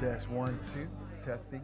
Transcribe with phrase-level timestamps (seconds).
[0.00, 0.88] Test one, two,
[1.22, 1.60] testing.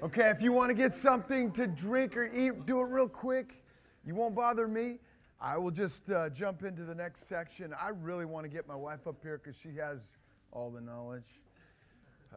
[0.00, 3.64] Okay, if you want to get something to drink or eat, do it real quick.
[4.04, 5.00] You won't bother me.
[5.40, 7.74] I will just uh, jump into the next section.
[7.74, 10.18] I really want to get my wife up here because she has
[10.52, 11.40] all the knowledge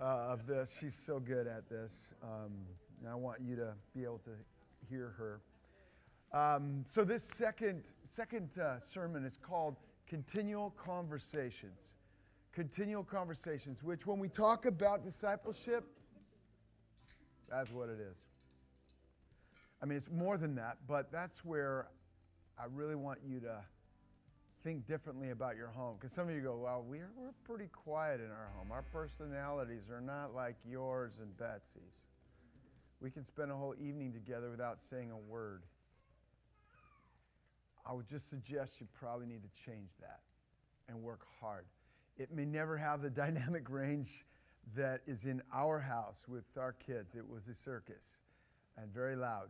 [0.01, 0.75] uh, of this.
[0.79, 2.15] She's so good at this.
[2.23, 2.53] Um,
[3.01, 4.31] and I want you to be able to
[4.89, 5.41] hear her.
[6.33, 9.75] Um, so this second second uh, sermon is called
[10.07, 11.98] "Continual Conversations."
[12.59, 15.85] Continual conversations, which when we talk about discipleship,
[17.49, 18.17] that's what it is.
[19.81, 21.87] I mean, it's more than that, but that's where
[22.59, 23.61] I really want you to
[24.61, 25.95] think differently about your home.
[25.97, 28.73] Because some of you go, well, we're, we're pretty quiet in our home.
[28.73, 32.01] Our personalities are not like yours and Betsey's.
[32.99, 35.63] We can spend a whole evening together without saying a word.
[37.85, 40.19] I would just suggest you probably need to change that
[40.89, 41.63] and work hard.
[42.19, 44.25] It may never have the dynamic range
[44.75, 47.15] that is in our house with our kids.
[47.15, 48.17] It was a circus
[48.77, 49.49] and very loud.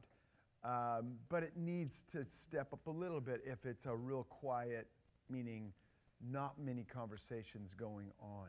[0.63, 4.87] Um, but it needs to step up a little bit if it's a real quiet,
[5.29, 5.71] meaning
[6.31, 8.47] not many conversations going on.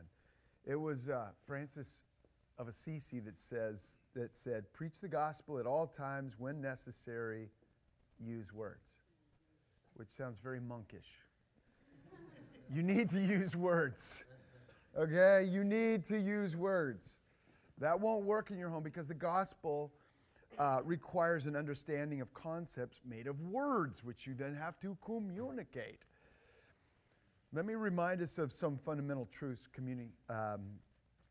[0.65, 2.03] It was uh, Francis
[2.59, 7.49] of Assisi that says that said, "Preach the gospel at all times, when necessary,
[8.19, 8.91] use words,"
[9.95, 11.21] which sounds very monkish.
[12.73, 14.23] You need to use words.
[14.97, 17.19] Okay, you need to use words.
[17.79, 19.91] That won't work in your home because the gospel
[20.59, 25.99] uh, requires an understanding of concepts made of words, which you then have to communicate.
[27.53, 30.61] Let me remind us of some fundamental truths communi- um,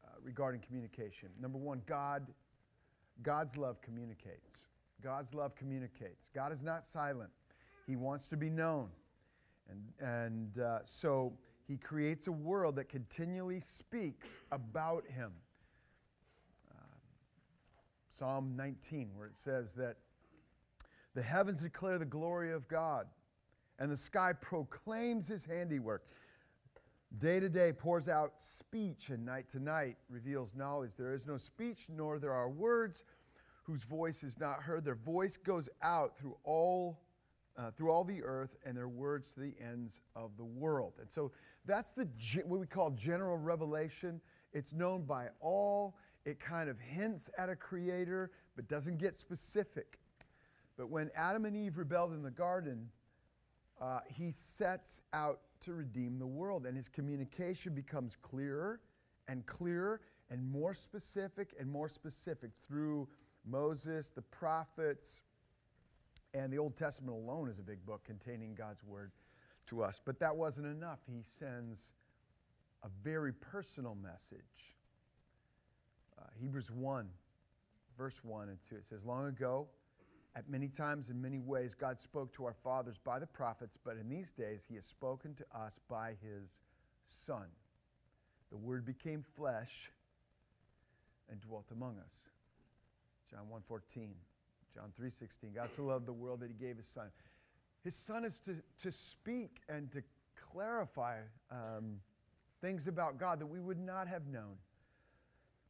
[0.04, 1.28] uh, regarding communication.
[1.41, 2.27] Number one, God,
[3.22, 4.64] God's love communicates.
[5.02, 6.28] God's love communicates.
[6.34, 7.30] God is not silent.
[7.86, 8.88] He wants to be known.
[9.70, 11.32] And, and uh, so
[11.66, 15.32] he creates a world that continually speaks about him.
[16.70, 16.82] Uh,
[18.08, 19.97] Psalm 19, where it says that
[21.14, 23.06] the heavens declare the glory of God,
[23.78, 26.06] and the sky proclaims his handiwork.
[27.19, 30.92] Day to day pours out speech, and night to night reveals knowledge.
[30.97, 33.02] There is no speech, nor there are words
[33.64, 34.84] whose voice is not heard.
[34.84, 37.00] Their voice goes out through all
[37.60, 40.94] uh, through all the earth and their words to the ends of the world.
[41.00, 41.31] And so
[41.66, 42.09] that's the
[42.47, 44.21] what we call general revelation.
[44.53, 45.97] It's known by all.
[46.25, 49.99] It kind of hints at a creator, but doesn't get specific.
[50.76, 52.88] But when Adam and Eve rebelled in the garden,
[53.81, 58.81] uh, he sets out to redeem the world, and his communication becomes clearer
[59.28, 60.00] and clearer
[60.31, 63.09] and more specific and more specific through
[63.44, 65.22] Moses, the prophets,
[66.34, 69.12] and the Old Testament alone is a big book containing God's word
[69.66, 70.00] to us.
[70.04, 71.00] But that wasn't enough.
[71.06, 71.92] He sends
[72.82, 74.76] a very personal message.
[76.19, 77.08] Uh, Hebrews 1,
[77.96, 79.66] verse 1 and 2, it says, Long ago,
[80.36, 83.96] at many times in many ways, God spoke to our fathers by the prophets, but
[83.96, 86.60] in these days, He has spoken to us by His
[87.04, 87.46] Son.
[88.50, 89.90] The Word became flesh
[91.28, 92.28] and dwelt among us.
[93.30, 94.14] John 1:14.
[94.75, 95.54] John 3:16.
[95.54, 97.10] God so loved the world that he gave his son.
[97.82, 100.03] His son is to, to speak and to
[100.53, 101.19] clarify
[101.50, 102.00] um,
[102.60, 104.56] things about God that we would not have known.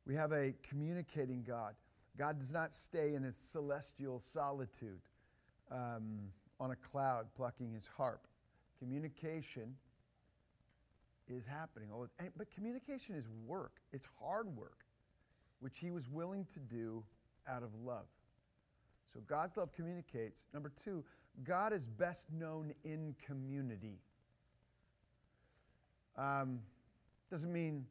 [0.06, 1.75] We have a communicating God.
[2.16, 5.00] God does not stay in his celestial solitude
[5.71, 6.19] um,
[6.59, 8.27] on a cloud plucking his harp.
[8.78, 9.77] Communication
[11.28, 11.88] is happening.
[12.37, 14.84] But communication is work, it's hard work,
[15.61, 17.05] which he was willing to do
[17.49, 18.06] out of love.
[19.12, 20.47] So God's love communicates.
[20.54, 21.04] Number two,
[21.44, 23.98] God is best known in community.
[26.16, 26.60] Um,
[27.31, 27.87] doesn't mean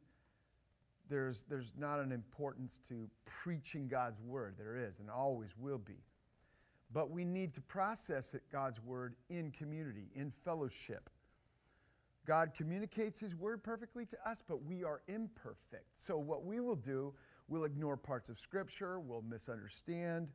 [1.08, 4.54] there's, there's not an importance to preaching God's word.
[4.56, 5.98] There is and always will be.
[6.92, 11.08] But we need to process it, God's word in community, in fellowship.
[12.26, 15.86] God communicates his word perfectly to us, but we are imperfect.
[15.96, 17.14] So what we will do,
[17.48, 20.28] we'll ignore parts of scripture, we'll misunderstand,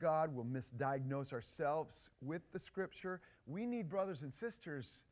[0.00, 3.20] God, we'll misdiagnose ourselves with the scripture.
[3.46, 5.02] We need brothers and sisters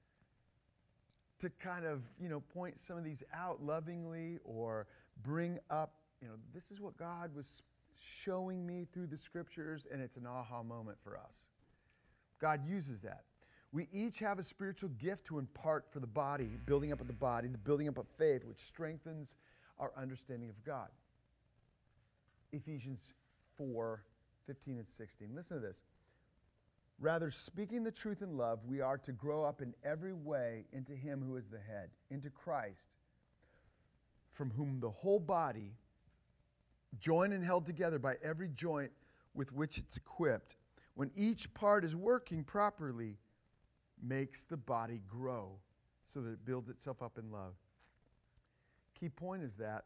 [1.41, 4.87] to kind of, you know, point some of these out lovingly or
[5.23, 7.63] bring up, you know, this is what God was
[7.97, 11.37] showing me through the scriptures, and it's an aha moment for us.
[12.41, 13.25] God uses that.
[13.73, 17.13] We each have a spiritual gift to impart for the body, building up of the
[17.13, 19.35] body, the building up of faith, which strengthens
[19.79, 20.89] our understanding of God.
[22.53, 23.13] Ephesians
[23.57, 24.03] 4
[24.49, 25.29] 15 and 16.
[25.35, 25.83] Listen to this.
[26.99, 30.95] Rather, speaking the truth in love, we are to grow up in every way into
[30.95, 32.89] Him who is the head, into Christ,
[34.31, 35.75] from whom the whole body,
[36.99, 38.91] joined and held together by every joint
[39.35, 40.57] with which it's equipped,
[40.95, 43.19] when each part is working properly,
[44.03, 45.53] makes the body grow
[46.05, 47.55] so that it builds itself up in love.
[48.99, 49.85] Key point is that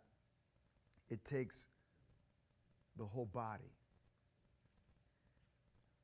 [1.11, 1.67] it takes
[2.97, 3.73] the whole body.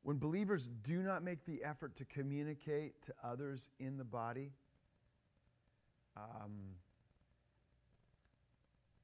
[0.08, 4.52] When believers do not make the effort to communicate to others in the body,
[6.16, 6.52] um,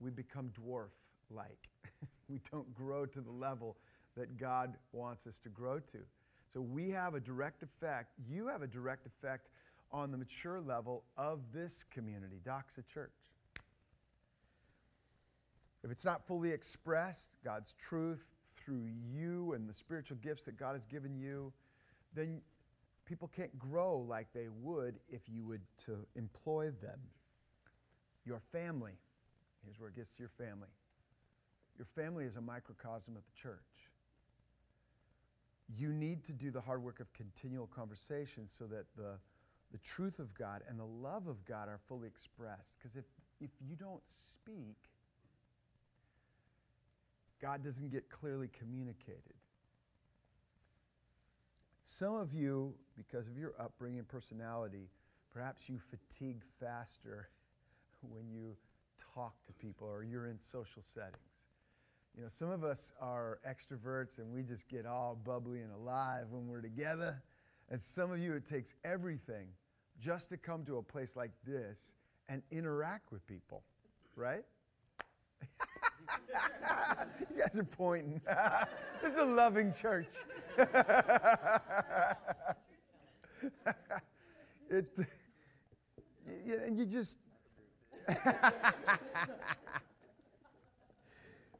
[0.00, 0.88] we become dwarf
[1.30, 1.68] like.
[2.30, 3.76] we don't grow to the level
[4.16, 5.98] that God wants us to grow to.
[6.54, 9.50] So we have a direct effect, you have a direct effect
[9.92, 13.10] on the mature level of this community, Doxa Church.
[15.82, 18.33] If it's not fully expressed, God's truth
[18.64, 21.52] through you and the spiritual gifts that God has given you,
[22.14, 22.40] then
[23.04, 26.98] people can't grow like they would if you would to employ them.
[28.24, 28.92] Your family,
[29.64, 30.68] here's where it gets to your family.
[31.76, 33.58] Your family is a microcosm of the church.
[35.76, 39.18] You need to do the hard work of continual conversation so that the,
[39.72, 42.74] the truth of God and the love of God are fully expressed.
[42.78, 43.04] Because if,
[43.40, 44.76] if you don't speak,
[47.44, 49.34] God doesn't get clearly communicated.
[51.84, 54.88] Some of you, because of your upbringing and personality,
[55.30, 57.28] perhaps you fatigue faster
[58.00, 58.56] when you
[59.14, 61.18] talk to people or you're in social settings.
[62.16, 66.28] You know, some of us are extroverts and we just get all bubbly and alive
[66.30, 67.22] when we're together.
[67.70, 69.48] And some of you, it takes everything
[70.00, 71.92] just to come to a place like this
[72.30, 73.64] and interact with people,
[74.16, 74.44] right?
[77.30, 78.20] you guys are pointing.
[79.02, 80.08] this is a loving church.
[84.70, 84.86] it,
[86.46, 87.18] you, you just.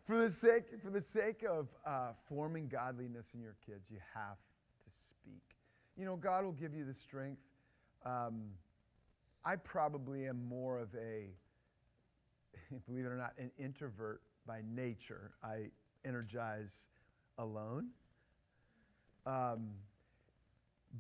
[0.05, 4.37] for the sake for the sake of uh, forming godliness in your kids, you have
[4.85, 5.43] to speak.
[5.97, 7.40] You know, God will give you the strength.
[8.05, 8.50] Um,
[9.44, 11.29] I probably am more of a,
[12.87, 15.32] believe it or not, an introvert by nature.
[15.43, 15.70] I
[16.05, 16.88] energize
[17.38, 17.88] alone.
[19.26, 19.70] Um,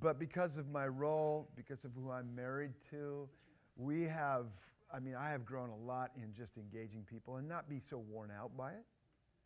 [0.00, 3.28] but because of my role, because of who I'm married to,
[3.76, 4.46] we have,
[4.92, 7.98] I mean, I have grown a lot in just engaging people and not be so
[7.98, 8.84] worn out by it.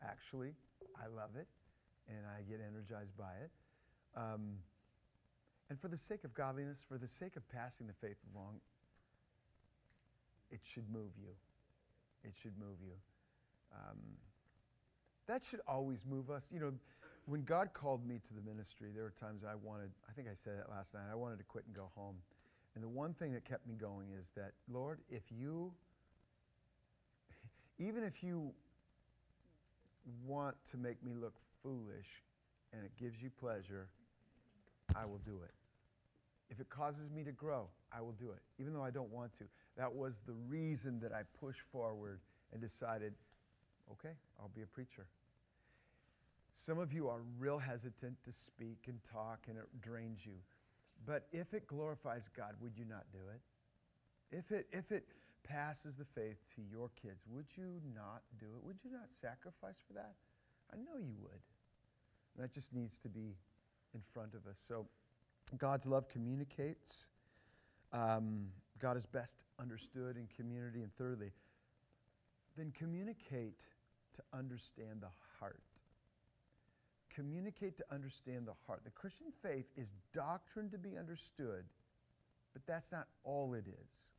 [0.02, 0.52] Actually,
[0.96, 1.46] I love it
[2.08, 3.50] and I get energized by it.
[4.16, 4.56] Um,
[5.68, 8.60] and for the sake of godliness, for the sake of passing the faith along,
[10.50, 11.30] it should move you.
[12.24, 12.94] It should move you.
[13.72, 13.98] Um,
[15.26, 16.48] that should always move us.
[16.52, 16.72] You know,
[17.26, 20.34] when God called me to the ministry, there were times I wanted, I think I
[20.34, 22.16] said it last night, I wanted to quit and go home.
[22.74, 25.72] And the one thing that kept me going is that, Lord, if you,
[27.78, 28.52] even if you
[30.26, 32.06] want to make me look foolish
[32.72, 33.88] and it gives you pleasure,
[34.96, 35.52] I will do it.
[36.50, 39.36] If it causes me to grow, I will do it, even though I don't want
[39.38, 39.44] to.
[39.76, 42.20] That was the reason that I pushed forward
[42.52, 43.12] and decided,
[43.92, 45.06] okay, I'll be a preacher.
[46.54, 50.34] Some of you are real hesitant to speak and talk, and it drains you.
[51.06, 54.36] But if it glorifies God, would you not do it?
[54.36, 55.04] If it, if it
[55.44, 58.64] passes the faith to your kids, would you not do it?
[58.64, 60.14] Would you not sacrifice for that?
[60.72, 61.40] I know you would.
[62.36, 63.36] that just needs to be
[63.94, 64.62] in front of us.
[64.66, 64.86] So
[65.56, 67.08] God's love communicates.
[67.92, 68.48] Um,
[68.78, 70.82] God is best understood in community.
[70.82, 71.30] And thirdly,
[72.56, 73.54] then communicate
[74.18, 75.08] to understand the
[75.38, 75.62] heart.
[77.14, 78.82] Communicate to understand the heart.
[78.84, 81.64] The Christian faith is doctrine to be understood,
[82.52, 84.10] but that's not all it is.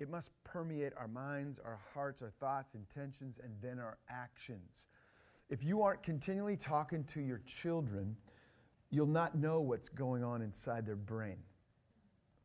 [0.00, 4.86] It must permeate our minds, our hearts, our thoughts, intentions, and then our actions.
[5.48, 8.16] If you aren't continually talking to your children,
[8.90, 11.36] you'll not know what's going on inside their brain.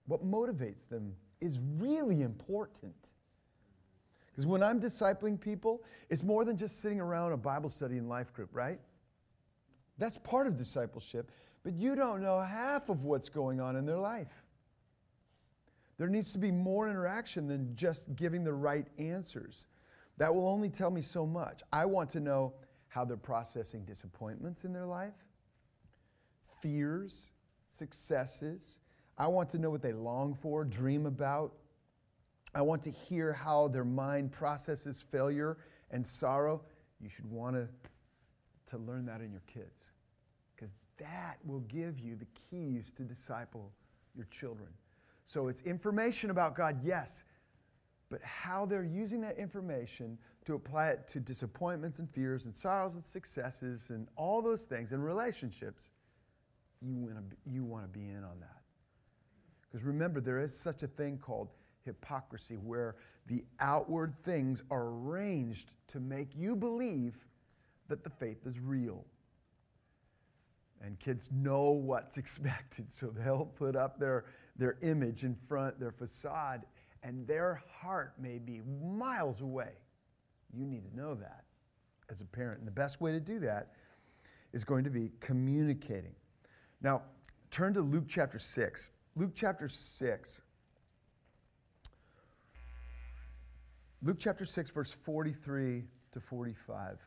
[0.05, 2.93] What motivates them is really important.
[4.37, 8.07] Because when I'm discipling people, it's more than just sitting around a Bible study and
[8.07, 8.79] life group, right?
[9.97, 11.31] That's part of discipleship,
[11.63, 14.43] but you don't know half of what's going on in their life.
[15.97, 19.65] There needs to be more interaction than just giving the right answers.
[20.17, 21.63] That will only tell me so much.
[21.73, 22.53] I want to know
[22.89, 25.15] how they're processing disappointments in their life,
[26.61, 27.31] fears,
[27.69, 28.77] successes.
[29.17, 31.55] I want to know what they long for, dream about,
[32.53, 35.57] I want to hear how their mind processes failure
[35.91, 36.61] and sorrow.
[36.99, 37.67] You should want to,
[38.67, 39.91] to learn that in your kids
[40.55, 43.71] because that will give you the keys to disciple
[44.15, 44.69] your children.
[45.25, 47.23] So it's information about God, yes,
[48.09, 52.95] but how they're using that information to apply it to disappointments and fears and sorrows
[52.95, 55.89] and successes and all those things and relationships,
[56.81, 58.61] you want to you want to be in on that.
[59.61, 61.49] Because remember, there is such a thing called
[61.87, 67.25] hypocrisy where the outward things are arranged to make you believe
[67.87, 69.05] that the faith is real.
[70.81, 74.25] And kids know what's expected, so they'll put up their,
[74.55, 76.65] their image in front, their facade,
[77.03, 79.71] and their heart may be miles away.
[80.53, 81.43] You need to know that
[82.09, 82.59] as a parent.
[82.59, 83.73] And the best way to do that
[84.53, 86.15] is going to be communicating.
[86.81, 87.03] Now,
[87.51, 88.89] turn to Luke chapter 6.
[89.15, 90.41] Luke chapter 6.
[94.03, 96.99] Luke chapter 6, verse 43 to 45.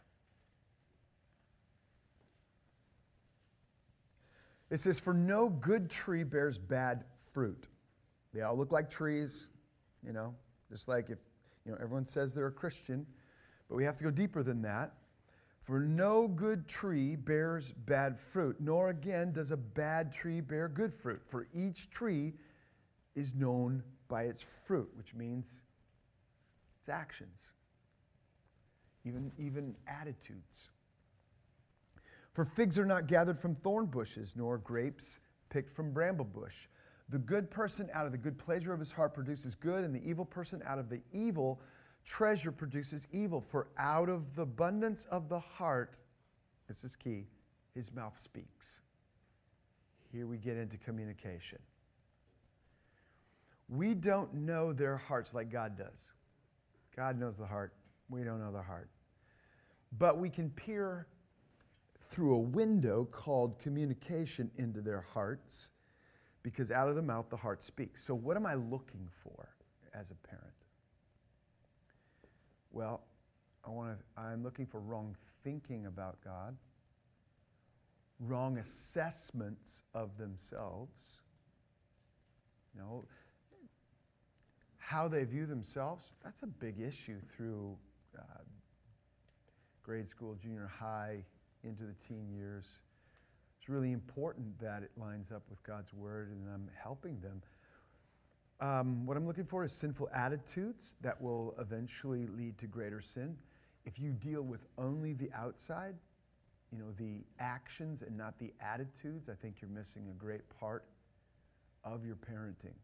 [4.71, 7.67] It says, For no good tree bears bad fruit.
[8.33, 9.49] They all look like trees,
[10.05, 10.35] you know,
[10.71, 11.19] just like if,
[11.65, 13.07] you know, everyone says they're a Christian,
[13.69, 14.95] but we have to go deeper than that.
[15.59, 20.93] For no good tree bears bad fruit, nor again does a bad tree bear good
[20.93, 21.23] fruit.
[21.25, 22.33] For each tree
[23.15, 25.57] is known by its fruit, which means
[26.81, 27.53] its actions,
[29.05, 30.71] even, even attitudes.
[32.33, 35.19] For figs are not gathered from thorn bushes, nor grapes
[35.51, 36.69] picked from bramble bush.
[37.11, 40.09] The good person out of the good pleasure of his heart produces good, and the
[40.09, 41.61] evil person out of the evil
[42.07, 43.43] treasure produces evil.
[43.43, 45.99] For out of the abundance of the heart,
[46.67, 47.27] this is key,
[47.75, 48.81] his mouth speaks.
[50.11, 51.59] Here we get into communication.
[53.69, 56.13] We don't know their hearts like God does.
[56.97, 57.73] God knows the heart.
[58.09, 58.91] We don't know the heart.
[59.99, 61.07] But we can peer
[62.11, 65.71] through a window called communication into their hearts
[66.43, 68.03] because out of the mouth the heart speaks.
[68.03, 69.49] So, what am I looking for
[69.95, 70.47] as a parent?
[72.73, 73.03] Well,
[73.67, 76.57] I want to, I'm looking for wrong thinking about God,
[78.21, 81.21] wrong assessments of themselves.
[82.75, 83.05] You know,
[84.81, 87.77] how they view themselves, that's a big issue through
[88.19, 88.23] uh,
[89.83, 91.25] grade school, junior high,
[91.63, 92.67] into the teen years.
[93.59, 97.43] It's really important that it lines up with God's word and I'm helping them.
[98.61, 103.37] Um, what I'm looking for is sinful attitudes that will eventually lead to greater sin.
[103.85, 105.95] If you deal with only the outside,
[106.73, 110.85] you know, the actions and not the attitudes, I think you're missing a great part
[111.85, 112.75] of your parenting.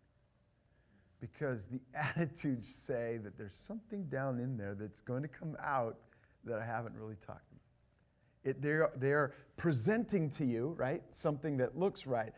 [1.21, 5.99] Because the attitudes say that there's something down in there that's going to come out
[6.45, 7.63] that I haven't really talked about.
[8.45, 12.33] It, they're, they're presenting to you, right, something that looks right.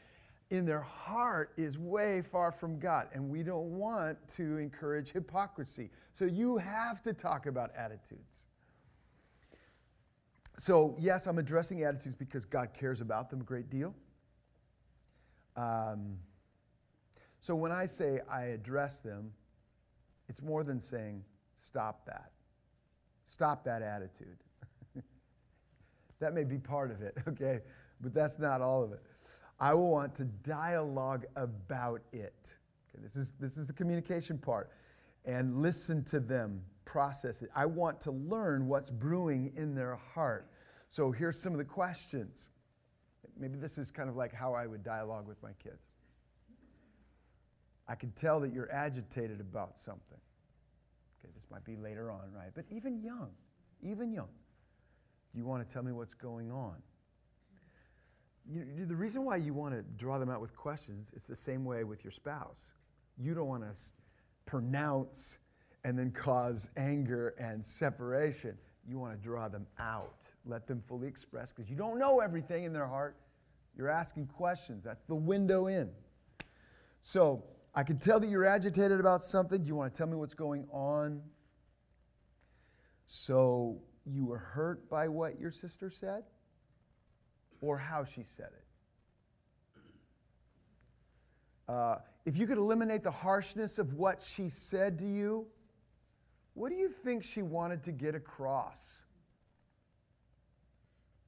[0.50, 5.90] In their heart is way far from God, and we don't want to encourage hypocrisy.
[6.14, 8.46] So you have to talk about attitudes.
[10.56, 13.94] So, yes, I'm addressing attitudes because God cares about them a great deal.
[15.54, 16.16] Um,
[17.40, 19.32] so when I say I address them,
[20.28, 21.24] it's more than saying,
[21.56, 22.32] stop that.
[23.24, 24.38] Stop that attitude.
[26.20, 27.60] that may be part of it, okay?
[28.00, 29.02] But that's not all of it.
[29.60, 32.54] I will want to dialogue about it.
[32.88, 34.70] Okay, this, is, this is the communication part.
[35.24, 37.50] And listen to them, process it.
[37.54, 40.50] I want to learn what's brewing in their heart.
[40.88, 42.48] So here's some of the questions.
[43.38, 45.87] Maybe this is kind of like how I would dialogue with my kids.
[47.88, 50.18] I can tell that you're agitated about something.
[51.18, 52.50] Okay, this might be later on, right?
[52.54, 53.30] But even young,
[53.82, 54.28] even young,
[55.32, 56.76] do you want to tell me what's going on?
[58.50, 61.64] You, the reason why you want to draw them out with questions, it's the same
[61.64, 62.72] way with your spouse.
[63.18, 63.78] You don't want to
[64.46, 65.38] pronounce
[65.84, 68.56] and then cause anger and separation.
[68.88, 72.64] You want to draw them out, let them fully express, because you don't know everything
[72.64, 73.16] in their heart.
[73.76, 74.84] You're asking questions.
[74.84, 75.90] That's the window in.
[77.00, 77.44] So,
[77.78, 79.62] I can tell that you're agitated about something.
[79.62, 81.22] Do you want to tell me what's going on?
[83.06, 86.24] So, you were hurt by what your sister said
[87.60, 88.64] or how she said it?
[91.68, 95.46] Uh, if you could eliminate the harshness of what she said to you,
[96.54, 99.02] what do you think she wanted to get across?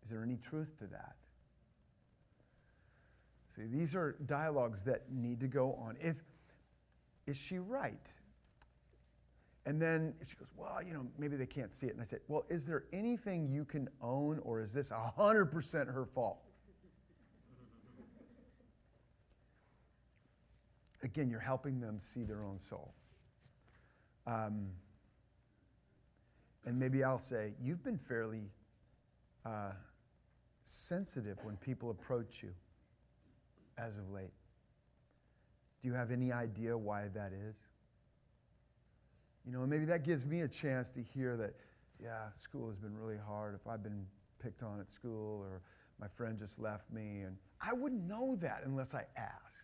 [0.02, 1.14] Is there any truth to that?
[3.54, 5.96] See, these are dialogues that need to go on.
[6.00, 6.16] If
[7.30, 8.12] is she right?
[9.64, 11.92] And then she goes, well, you know, maybe they can't see it.
[11.92, 16.04] And I said, well, is there anything you can own, or is this 100% her
[16.04, 16.38] fault?
[21.02, 22.92] Again, you're helping them see their own soul.
[24.26, 24.68] Um,
[26.66, 28.50] and maybe I'll say, You've been fairly
[29.46, 29.72] uh,
[30.62, 32.50] sensitive when people approach you
[33.78, 34.32] as of late.
[35.82, 37.56] Do you have any idea why that is?
[39.46, 41.54] You know, maybe that gives me a chance to hear that,
[42.02, 43.54] yeah, school has been really hard.
[43.54, 44.06] If I've been
[44.42, 45.62] picked on at school or
[46.00, 49.56] my friend just left me, and I wouldn't know that unless I asked.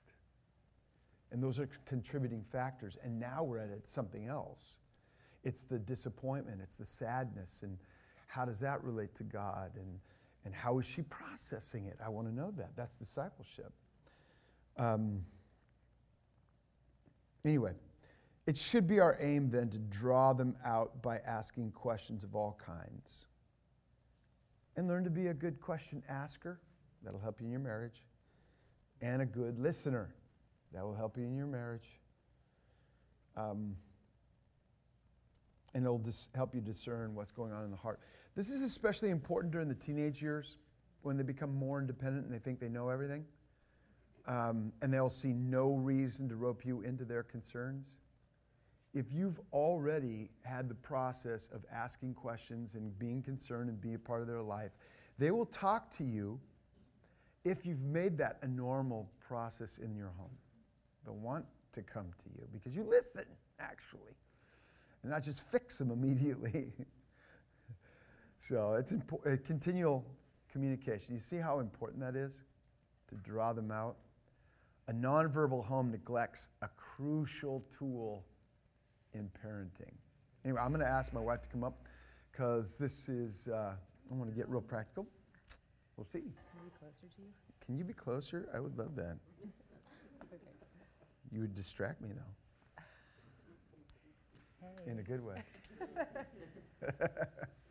[1.32, 2.96] And those are contributing factors.
[3.02, 4.78] And now we're at something else.
[5.44, 7.78] It's the disappointment, it's the sadness, and
[8.26, 9.70] how does that relate to God?
[9.76, 10.00] And,
[10.44, 11.98] and how is she processing it?
[12.04, 12.70] I want to know that.
[12.76, 13.72] That's discipleship.
[14.76, 15.24] Um,
[17.46, 17.72] anyway,
[18.46, 22.58] it should be our aim then to draw them out by asking questions of all
[22.64, 23.26] kinds.
[24.76, 26.60] And learn to be a good question asker.
[27.02, 28.04] That'll help you in your marriage.
[29.00, 30.14] And a good listener.
[30.72, 31.88] That will help you in your marriage.
[33.36, 33.76] Um,
[35.74, 38.00] and it'll dis- help you discern what's going on in the heart.
[38.34, 40.56] This is especially important during the teenage years
[41.02, 43.24] when they become more independent and they think they know everything.
[44.26, 47.94] Um, and they'll see no reason to rope you into their concerns.
[48.92, 53.98] If you've already had the process of asking questions and being concerned and being a
[53.98, 54.72] part of their life,
[55.18, 56.40] they will talk to you
[57.44, 60.36] if you've made that a normal process in your home.
[61.04, 63.24] They'll want to come to you because you listen,
[63.60, 64.16] actually,
[65.02, 66.72] and not just fix them immediately.
[68.38, 70.04] so it's impo- continual
[70.50, 71.14] communication.
[71.14, 72.42] You see how important that is
[73.08, 73.96] to draw them out?
[74.88, 78.24] A nonverbal home neglects a crucial tool
[79.14, 79.94] in parenting.
[80.44, 81.88] Anyway, I'm going to ask my wife to come up
[82.30, 83.72] because this is, uh,
[84.10, 85.06] I want to get real practical.
[85.96, 86.20] We'll see.
[86.20, 87.28] Can I be closer to you?
[87.64, 88.48] Can you be closer?
[88.54, 89.16] I would love that.
[90.22, 90.42] Okay.
[91.30, 92.82] You would distract me, though,
[94.90, 95.42] in a good way.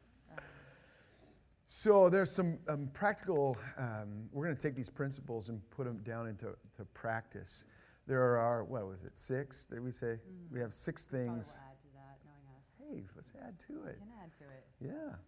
[1.76, 6.00] so there's some um, practical, um, we're going to take these principles and put them
[6.08, 7.66] down into to practice.
[8.08, 9.66] There are, what was it, six?
[9.66, 10.16] Did we say?
[10.54, 11.60] We have six Probably things.
[11.60, 12.64] will add to that, knowing us.
[12.80, 14.00] Hey, let's add to We it.
[14.00, 14.64] Can add to it.
[14.80, 15.20] Yeah.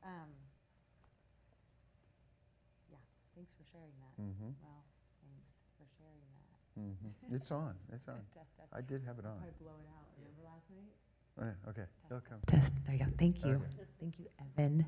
[0.00, 0.32] Um,
[2.88, 3.04] yeah,
[3.36, 4.16] thanks for sharing that.
[4.16, 4.56] Mm-hmm.
[4.64, 4.80] Well,
[5.28, 5.44] thanks
[5.76, 6.48] for sharing that.
[6.80, 7.12] Mm-hmm.
[7.36, 7.74] It's on.
[7.92, 8.24] It's on.
[8.32, 8.72] Test, test.
[8.72, 9.44] I did have it I'll on.
[9.44, 10.08] Probably blow it out.
[10.16, 10.96] Remember last night?
[11.36, 12.40] Yeah, okay, it'll come.
[12.46, 12.72] Test.
[12.86, 13.12] There you go.
[13.18, 13.60] Thank you.
[13.60, 13.84] Okay.
[14.00, 14.86] Thank you, Evan.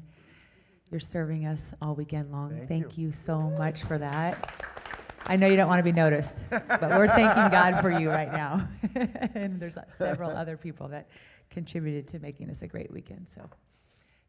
[0.90, 2.50] You're serving us all weekend long.
[2.50, 3.06] Thank Thank you.
[3.06, 4.54] you so much for that.
[5.26, 8.32] I know you don't want to be noticed, but we're thanking God for you right
[8.32, 8.66] now.
[9.34, 11.08] and there's several other people that
[11.50, 13.28] contributed to making this a great weekend.
[13.28, 13.42] So,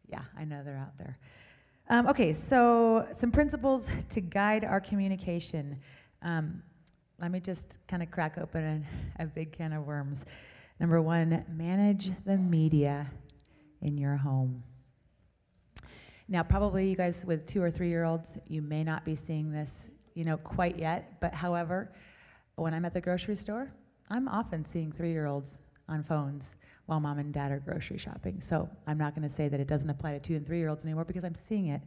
[0.09, 1.17] yeah, I know they're out there.
[1.87, 5.79] Um, okay, so some principles to guide our communication.
[6.21, 6.61] Um,
[7.21, 8.85] let me just kind of crack open
[9.19, 10.25] a, a big can of worms.
[10.81, 13.09] Number one, manage the media
[13.81, 14.63] in your home.
[16.31, 19.51] Now, probably you guys with two or three year olds, you may not be seeing
[19.51, 21.19] this, you know, quite yet.
[21.19, 21.91] But however,
[22.55, 23.71] when I'm at the grocery store,
[24.11, 26.53] I'm often seeing three year olds on phones
[26.85, 28.41] while mom and dad are grocery shopping.
[28.41, 30.69] So I'm not going to say that it doesn't apply to two and three year
[30.69, 31.81] olds anymore because I'm seeing it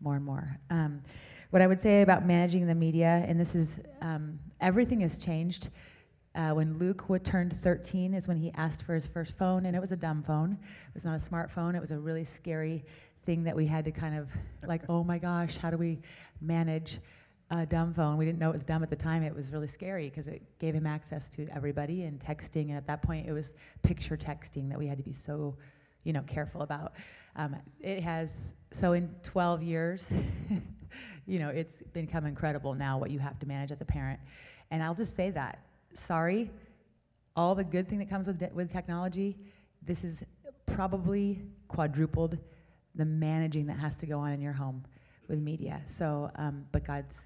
[0.00, 0.60] more and more.
[0.70, 1.02] Um,
[1.50, 5.70] what I would say about managing the media, and this is um, everything has changed.
[6.34, 9.76] Uh, when Luke would turned 13 is when he asked for his first phone, and
[9.76, 10.52] it was a dumb phone.
[10.52, 11.76] It was not a smartphone.
[11.76, 12.86] It was a really scary
[13.24, 14.30] thing that we had to kind of
[14.66, 16.00] like, oh my gosh, how do we
[16.40, 16.98] manage
[17.50, 18.16] a dumb phone?
[18.16, 19.22] We didn't know it was dumb at the time.
[19.22, 22.68] It was really scary because it gave him access to everybody and texting.
[22.68, 25.56] And at that point, it was picture texting that we had to be so,
[26.04, 26.94] you know, careful about.
[27.36, 30.10] Um, it has so in 12 years,
[31.26, 34.18] you know, it's become incredible now what you have to manage as a parent.
[34.70, 35.60] And I'll just say that.
[35.94, 36.50] Sorry,
[37.36, 39.36] all the good thing that comes with de- with technology,
[39.82, 40.24] this is
[40.66, 42.38] probably quadrupled
[42.94, 44.84] the managing that has to go on in your home
[45.28, 45.80] with media.
[45.86, 47.20] So, um, but God's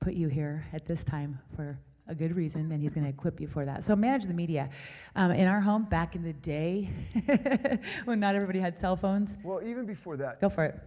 [0.00, 3.40] put you here at this time for a good reason, and He's going to equip
[3.40, 3.82] you for that.
[3.82, 4.68] So, manage the media.
[5.16, 6.90] Um, in our home, back in the day,
[8.04, 10.78] when not everybody had cell phones, Well, even before that, go for it.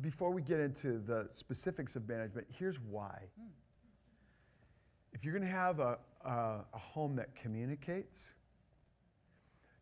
[0.00, 3.18] before we get into the specifics of management, here's why.
[5.12, 6.30] If you're going to have a, a,
[6.72, 8.30] a home that communicates,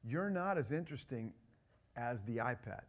[0.05, 1.33] you're not as interesting
[1.97, 2.83] as the iPad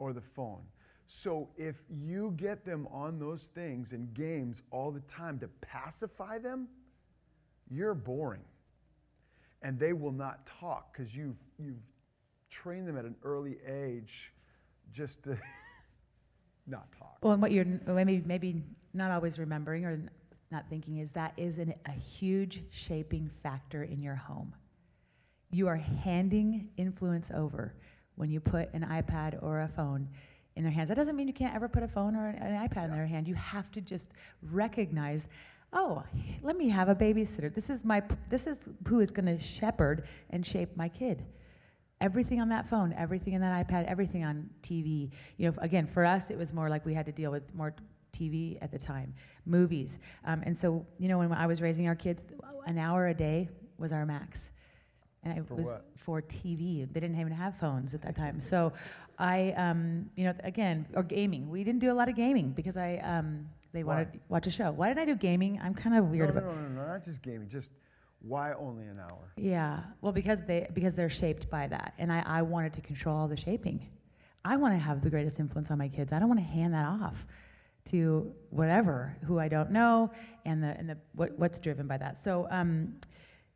[0.00, 0.62] or the phone.
[1.06, 6.38] So if you get them on those things and games all the time to pacify
[6.38, 6.68] them,
[7.68, 8.44] you're boring.
[9.62, 11.82] And they will not talk because you've, you've
[12.48, 14.32] trained them at an early age
[14.92, 15.36] just to
[16.66, 17.18] not talk.
[17.22, 18.62] Well, and what you're maybe maybe
[18.94, 20.00] not always remembering or
[20.50, 24.54] not thinking is that is an, a huge shaping factor in your home.
[25.52, 27.74] you are handing influence over
[28.20, 30.06] when you put an iPad or a phone
[30.54, 30.90] in their hands.
[30.90, 33.06] That doesn't mean you can't ever put a phone or an, an iPad in their
[33.06, 33.26] hand.
[33.26, 34.10] You have to just
[34.42, 35.26] recognize,
[35.72, 36.04] oh,
[36.42, 37.52] let me have a babysitter.
[37.52, 41.24] This is my this is who is going to shepherd and shape my kid.
[42.02, 45.10] Everything on that phone, everything in that iPad, everything on TV.
[45.38, 47.74] You know, again, for us, it was more like we had to deal with more
[48.12, 49.14] TV at the time,
[49.46, 49.98] movies.
[50.26, 52.22] Um, and so, you know, when I was raising our kids,
[52.66, 54.50] an hour a day was our max.
[55.22, 55.84] And it For was what?
[55.96, 56.90] for TV.
[56.90, 58.40] They didn't even have phones at that time.
[58.40, 58.72] So
[59.18, 61.50] I, um, you know, again, or gaming.
[61.50, 63.94] We didn't do a lot of gaming because I, um, they Why?
[63.94, 64.70] wanted to watch a show.
[64.70, 65.60] Why did I do gaming?
[65.62, 67.48] I'm kind of weird no, about no, no, no, not just gaming.
[67.48, 67.70] Just
[68.22, 69.32] why only an hour?
[69.36, 73.16] yeah, well, because they because they're shaped by that, and I, I wanted to control
[73.16, 73.86] all the shaping.
[74.44, 76.12] I want to have the greatest influence on my kids.
[76.12, 77.26] I don't want to hand that off
[77.86, 80.10] to whatever who I don't know,
[80.44, 82.18] and the and the what, what's driven by that.
[82.18, 82.96] So, um,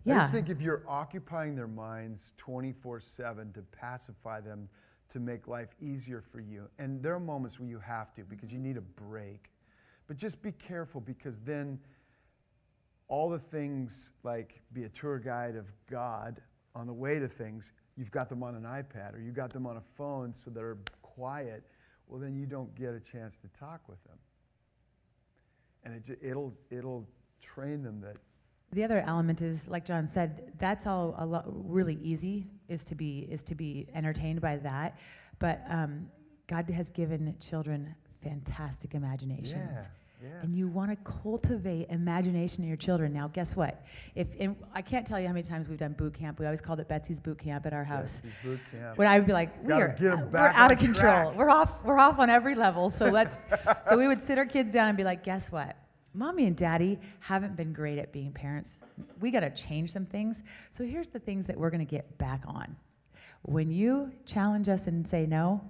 [0.06, 4.68] I just think if you're occupying their minds 24 7 to pacify them,
[5.10, 8.52] to make life easier for you, and there are moments where you have to because
[8.52, 9.50] you need a break.
[10.06, 11.78] But just be careful because then
[13.08, 16.40] all the things like be a tour guide of God
[16.74, 19.66] on the way to things, you've got them on an iPad or you've got them
[19.66, 21.64] on a phone so they're quiet.
[22.08, 24.18] Well, then you don't get a chance to talk with them.
[25.84, 27.06] And it, it'll, it'll
[27.40, 28.16] train them that
[28.74, 32.94] the other element is, like John said, that's all a lot really easy is to
[32.94, 34.98] be is to be entertained by that,
[35.38, 36.08] but um,
[36.46, 39.54] God has given children fantastic imaginations.
[39.54, 39.86] Yeah,
[40.22, 40.42] yes.
[40.42, 43.12] And you want to cultivate imagination in your children.
[43.12, 43.84] Now, guess what?
[44.14, 44.28] If
[44.72, 46.38] I can't tell you how many times we've done boot camp.
[46.38, 48.20] We always called it Betsey's boot camp at our house.
[48.20, 48.96] These boot camp.
[48.96, 50.94] When I would be like, we are, we're out of control.
[50.94, 51.36] track.
[51.36, 51.84] We're off.
[51.84, 52.88] We're off on every level.
[52.90, 53.34] So let's.
[53.88, 55.76] so we would sit our kids down and be like, guess what?
[56.14, 58.74] Mommy and Daddy haven't been great at being parents.
[59.20, 60.42] We got to change some things.
[60.70, 62.76] So here's the things that we're going to get back on.
[63.42, 65.60] When you challenge us and say no,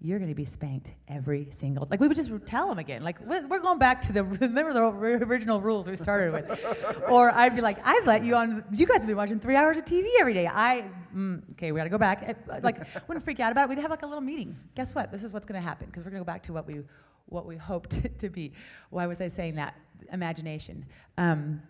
[0.00, 1.86] you're going to be spanked every single.
[1.88, 3.04] Like we would just tell them again.
[3.04, 4.82] Like we're going back to the remember the
[5.24, 7.04] original rules we started with.
[7.08, 8.64] or I'd be like, I've let you on.
[8.72, 10.48] You guys have been watching three hours of TV every day.
[10.48, 12.36] I mm, okay, we got to go back.
[12.62, 13.68] Like wouldn't freak out about it.
[13.68, 14.58] We'd have like a little meeting.
[14.74, 15.12] Guess what?
[15.12, 16.82] This is what's going to happen because we're going to go back to what we
[17.26, 18.52] what we hoped to be.
[18.90, 19.76] Why was I saying that?
[20.12, 20.84] Imagination.
[21.18, 21.62] Um,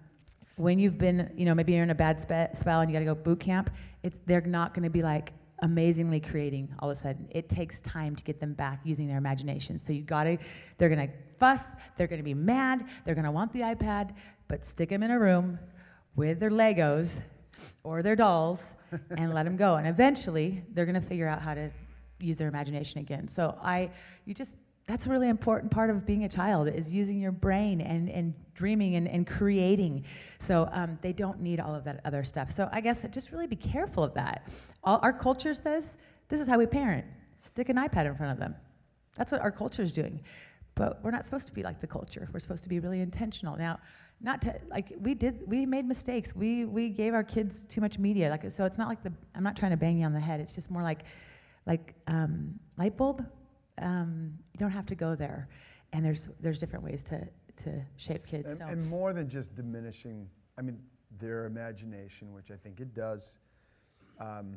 [0.56, 3.00] when you've been, you know, maybe you're in a bad spe- spell and you got
[3.00, 3.70] to go boot camp,
[4.02, 7.26] it's they're not going to be like amazingly creating all of a sudden.
[7.30, 9.78] It takes time to get them back using their imagination.
[9.78, 10.36] So you got to,
[10.76, 11.66] they're going to fuss,
[11.96, 14.14] they're going to be mad, they're going to want the iPad,
[14.48, 15.58] but stick them in a room
[16.16, 17.22] with their Legos
[17.84, 18.64] or their dolls
[19.16, 19.76] and let them go.
[19.76, 21.70] And eventually, they're going to figure out how to
[22.20, 23.26] use their imagination again.
[23.28, 23.90] So I,
[24.26, 27.80] you just that's a really important part of being a child is using your brain
[27.80, 30.04] and, and dreaming and, and creating.
[30.38, 32.50] So um, they don't need all of that other stuff.
[32.50, 34.52] So i guess just really be careful of that.
[34.82, 35.96] All, our culture says
[36.28, 37.04] this is how we parent.
[37.38, 38.54] Stick an ipad in front of them.
[39.16, 40.20] That's what our culture is doing.
[40.74, 42.28] But we're not supposed to be like the culture.
[42.32, 43.56] We're supposed to be really intentional.
[43.56, 43.78] Now
[44.20, 46.34] not to like we did we made mistakes.
[46.34, 48.30] We we gave our kids too much media.
[48.30, 50.40] Like so it's not like the i'm not trying to bang you on the head.
[50.40, 51.04] It's just more like
[51.66, 53.24] like um, light bulb
[53.82, 55.48] um, you don't have to go there
[55.92, 59.54] and there's there's different ways to to shape kids And, so and more than just
[59.54, 60.78] diminishing, I mean,
[61.18, 63.38] their imagination, which I think it does.
[64.18, 64.56] Um,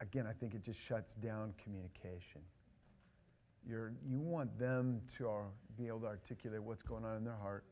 [0.00, 2.40] again, I think it just shuts down communication.
[3.68, 7.36] You're, you want them to ar- be able to articulate what's going on in their
[7.36, 7.64] heart.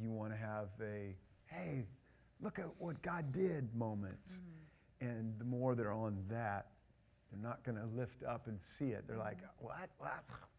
[0.00, 1.14] You want to have a,
[1.46, 1.86] hey,
[2.40, 4.40] look at what God did moments.
[5.00, 6.68] And the more they're on that,
[7.32, 9.04] they're not going to lift up and see it.
[9.06, 9.88] They're like, what?
[9.98, 10.10] what?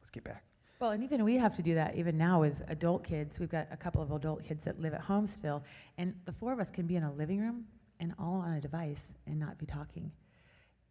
[0.01, 0.43] Let's get back.
[0.79, 3.39] Well, and even we have to do that even now with adult kids.
[3.39, 5.63] We've got a couple of adult kids that live at home still,
[5.97, 7.65] and the four of us can be in a living room
[7.99, 10.11] and all on a device and not be talking.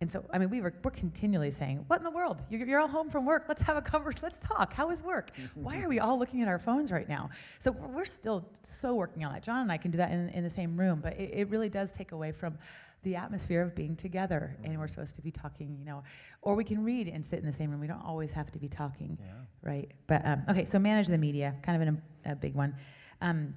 [0.01, 2.41] And so, I mean, we were, we're continually saying, "What in the world?
[2.49, 3.45] You're, you're all home from work.
[3.49, 4.25] Let's have a conversation.
[4.25, 4.73] Let's talk.
[4.73, 5.31] How is work?
[5.55, 9.25] Why are we all looking at our phones right now?" So we're still so working
[9.25, 9.43] on that.
[9.43, 11.69] John and I can do that in, in the same room, but it, it really
[11.69, 12.57] does take away from
[13.03, 14.57] the atmosphere of being together.
[14.65, 16.03] And we're supposed to be talking, you know,
[16.41, 17.81] or we can read and sit in the same room.
[17.81, 19.33] We don't always have to be talking Yeah.
[19.63, 19.91] right?
[20.07, 22.75] But um, okay, so manage the media, kind of an, a big one.
[23.21, 23.55] Um,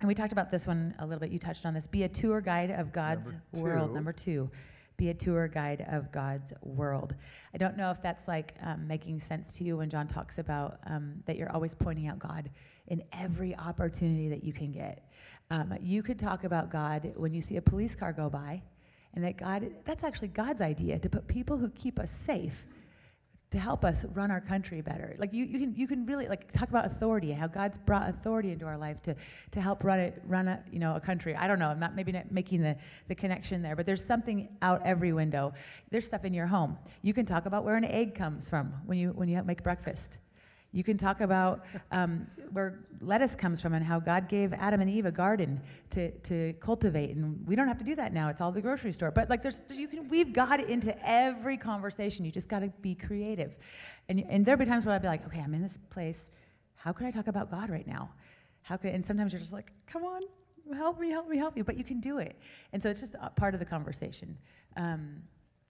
[0.00, 1.30] and we talked about this one a little bit.
[1.30, 1.86] You touched on this.
[1.86, 3.94] Be a tour guide of God's Number world.
[3.94, 4.50] Number two,
[4.98, 7.14] be a tour guide of God's world.
[7.54, 10.78] I don't know if that's like um, making sense to you when John talks about
[10.86, 12.50] um, that you're always pointing out God
[12.88, 15.10] in every opportunity that you can get.
[15.50, 18.62] Um, you could talk about God when you see a police car go by,
[19.16, 22.66] and that God, that's actually God's idea to put people who keep us safe
[23.50, 25.14] to help us run our country better.
[25.18, 28.08] Like you, you can you can really like talk about authority and how God's brought
[28.08, 29.14] authority into our life to
[29.52, 31.34] to help run it run a you know a country.
[31.34, 31.68] I don't know.
[31.68, 32.76] I'm not maybe not making the
[33.08, 35.54] the connection there, but there's something out every window.
[35.90, 36.76] There's stuff in your home.
[37.02, 40.18] You can talk about where an egg comes from when you when you make breakfast.
[40.72, 44.90] You can talk about um, where lettuce comes from and how God gave Adam and
[44.90, 47.16] Eve a garden to, to cultivate.
[47.16, 48.28] And we don't have to do that now.
[48.28, 49.10] It's all the grocery store.
[49.10, 52.24] But like there's, you can weave God into every conversation.
[52.24, 53.56] You just got to be creative.
[54.08, 56.28] And, and there'll be times where I'll be like, okay, I'm in this place.
[56.74, 58.10] How can I talk about God right now?
[58.62, 60.22] How can, and sometimes you're just like, come on,
[60.74, 61.62] help me, help me, help me.
[61.62, 62.36] But you can do it.
[62.72, 64.36] And so it's just part of the conversation.
[64.76, 65.22] Um,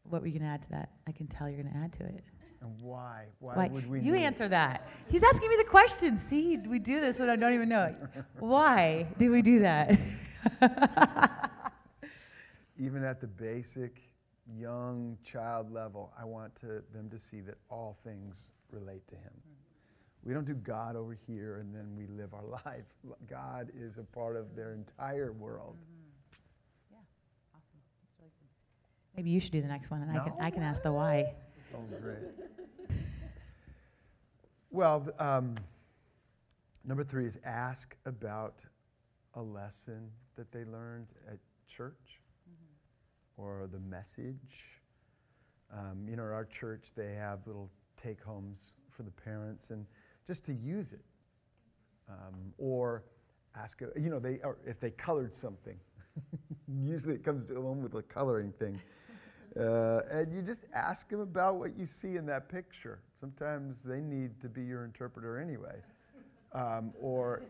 [0.09, 0.91] what were you going to add to that?
[1.07, 2.25] I can tell you're going to add to it.
[2.67, 3.27] And why?
[3.39, 3.69] Why, Why?
[3.69, 4.89] would we you answer that.
[5.09, 6.17] He's asking me the question.
[6.17, 7.97] See, we do this when I don't even know it.
[8.39, 9.97] Why do we do that?
[12.79, 14.03] Even at the basic
[14.59, 19.33] young child level, I want to, them to see that all things relate to Him.
[20.25, 22.85] We don't do God over here and then we live our life.
[23.31, 25.77] God is a part of their entire world.
[25.77, 26.95] Mm-hmm.
[26.95, 26.99] Yeah,
[27.55, 27.81] awesome.
[29.17, 31.33] Maybe you should do the next one, and I can I can ask the why.
[31.75, 32.19] Oh, great.
[34.71, 35.57] well, um,
[36.85, 38.65] number three is ask about
[39.35, 42.21] a lesson that they learned at church
[43.37, 44.81] or the message.
[45.73, 49.87] Um, you know, at our church, they have little take homes for the parents and
[50.27, 51.05] just to use it.
[52.09, 53.03] Um, or
[53.57, 55.79] ask, you know, they, or if they colored something.
[56.83, 58.81] Usually it comes home with a coloring thing.
[59.59, 63.01] Uh, and you just ask them about what you see in that picture.
[63.21, 65.77] Sometimes they need to be your interpreter anyway.
[66.53, 67.43] Um, or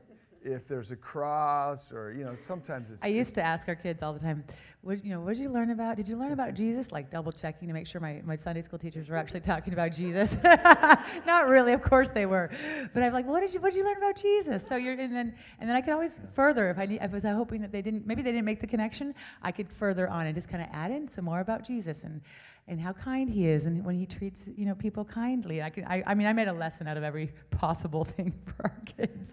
[0.46, 3.02] if there's a cross, or you know, sometimes it's.
[3.04, 4.44] I used to ask our kids all the time,
[4.82, 5.96] what, you know, what did you learn about?
[5.96, 6.92] Did you learn about Jesus?
[6.92, 9.92] Like double checking to make sure my, my Sunday school teachers were actually talking about
[9.92, 10.36] Jesus.
[11.26, 12.50] Not really, of course they were.
[12.94, 14.66] But I'm like, what did you what did you learn about Jesus?
[14.66, 17.14] So you're and then and then I could always further if I need, if I
[17.14, 20.26] was hoping that they didn't maybe they didn't make the connection, I could further on
[20.26, 22.20] and just kind of add in some more about Jesus and
[22.68, 25.62] and how kind he is and when he treats you know people kindly.
[25.62, 28.64] I can I, I mean I made a lesson out of every possible thing for
[28.64, 29.32] our kids.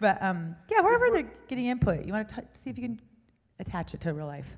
[0.00, 3.00] But um, yeah, wherever they're getting input, you want to see if you can
[3.58, 4.56] attach it to real life.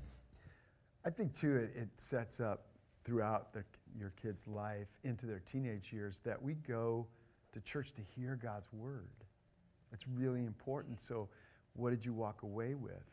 [1.04, 2.66] I think too, it, it sets up
[3.04, 3.62] throughout the,
[3.96, 7.06] your kid's life into their teenage years that we go
[7.52, 9.08] to church to hear God's word.
[9.92, 11.00] It's really important.
[11.00, 11.28] So,
[11.74, 13.04] what did you walk away with?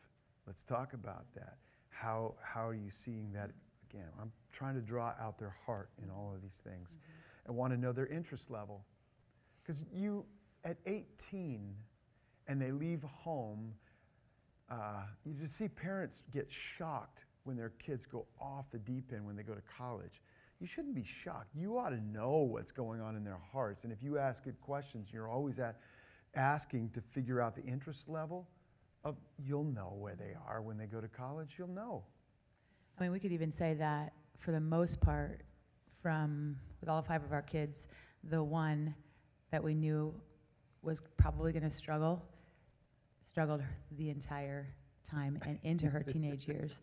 [0.46, 1.58] Let's talk about that.
[1.90, 3.50] How, how are you seeing that?
[3.90, 6.96] Again, I'm trying to draw out their heart in all of these things
[7.46, 8.84] and want to know their interest level.
[9.62, 10.24] Because you,
[10.64, 11.74] at 18,
[12.46, 13.72] and they leave home,
[14.70, 19.24] uh, you just see parents get shocked when their kids go off the deep end
[19.24, 20.22] when they go to college.
[20.60, 21.48] You shouldn't be shocked.
[21.54, 23.84] You ought to know what's going on in their hearts.
[23.84, 25.80] And if you ask good questions, you're always at
[26.34, 28.48] asking to figure out the interest level
[29.04, 31.56] of you'll know where they are when they go to college.
[31.58, 32.02] You'll know.
[32.98, 35.42] I mean, we could even say that for the most part,
[36.02, 37.86] from with all five of our kids,
[38.24, 38.94] the one
[39.50, 40.14] that we knew
[40.82, 42.22] was probably going to struggle,
[43.22, 43.62] struggled
[43.96, 44.68] the entire
[45.08, 46.80] time and into her teenage years.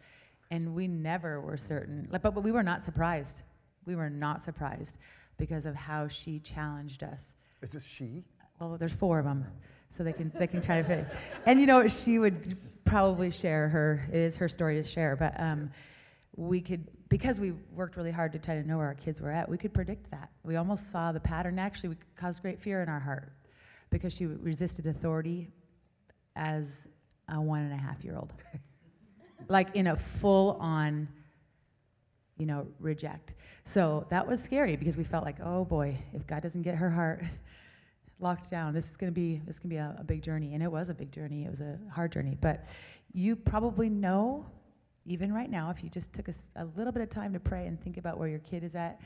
[0.50, 3.44] And we never were certain, like, but, but we were not surprised.
[3.86, 4.98] We were not surprised
[5.38, 7.34] because of how she challenged us.
[7.62, 8.24] Is this she?
[8.60, 9.46] Well, there's four of them,
[9.90, 11.08] so they can they can try to fit.
[11.46, 14.04] And you know, she would probably share her.
[14.12, 15.72] It is her story to share, but um,
[16.36, 19.32] we could because we worked really hard to try to know where our kids were
[19.32, 19.48] at.
[19.50, 20.30] We could predict that.
[20.46, 21.60] We almost saw the pattern.
[21.60, 23.34] Actually, we caused great fear in our heart
[23.90, 25.50] because she resisted authority
[26.38, 26.88] as
[27.28, 28.34] a one and a half year old,
[29.50, 31.10] like in a full on.
[32.38, 33.36] You know, reject.
[33.66, 36.90] So that was scary because we felt like, oh boy, if God doesn't get her
[36.90, 37.24] heart,
[38.20, 38.74] locked down.
[38.74, 40.90] This is going to be this can be a, a, big journey, and it was
[40.90, 41.44] a big journey.
[41.44, 42.66] It was a hard journey, but
[43.14, 44.46] you probably know,
[45.06, 47.68] even right now, if you just took a, a, little bit of time to pray
[47.68, 49.02] and think about where your kid is at,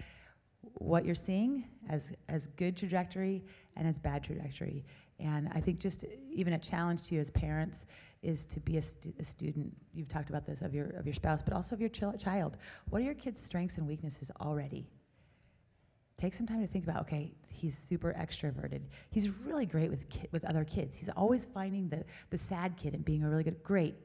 [0.73, 3.43] what you're seeing as as good trajectory
[3.75, 4.83] and as bad trajectory.
[5.19, 7.85] And I think just even a challenge to you as parents
[8.23, 9.71] is to be a, stu- a student.
[9.93, 12.57] You've talked about this of your of your spouse, but also of your ch- child.
[12.89, 14.87] What are your kids' strengths and weaknesses already?
[16.17, 18.81] take some time to think about okay he's super extroverted
[19.11, 22.93] he's really great with ki- with other kids he's always finding the the sad kid
[22.93, 23.95] and being a really good great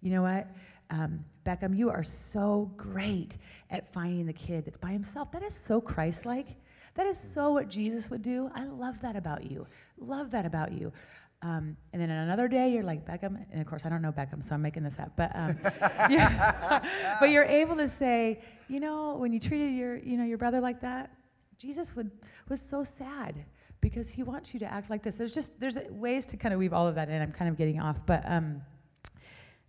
[0.00, 0.46] you know what
[0.90, 3.38] um, beckham you are so great
[3.70, 6.56] at finding the kid that's by himself that is so christ-like
[6.94, 9.66] that is so what jesus would do i love that about you
[9.98, 10.92] love that about you
[11.40, 14.42] um, and then another day, you're like Beckham, and of course I don't know Beckham,
[14.42, 15.12] so I'm making this up.
[15.14, 15.56] But um,
[17.20, 20.60] but you're able to say, you know, when you treated your, you know, your brother
[20.60, 21.12] like that,
[21.56, 22.10] Jesus would
[22.48, 23.44] was so sad
[23.80, 25.14] because he wants you to act like this.
[25.14, 27.22] There's just there's ways to kind of weave all of that in.
[27.22, 28.60] I'm kind of getting off, but um,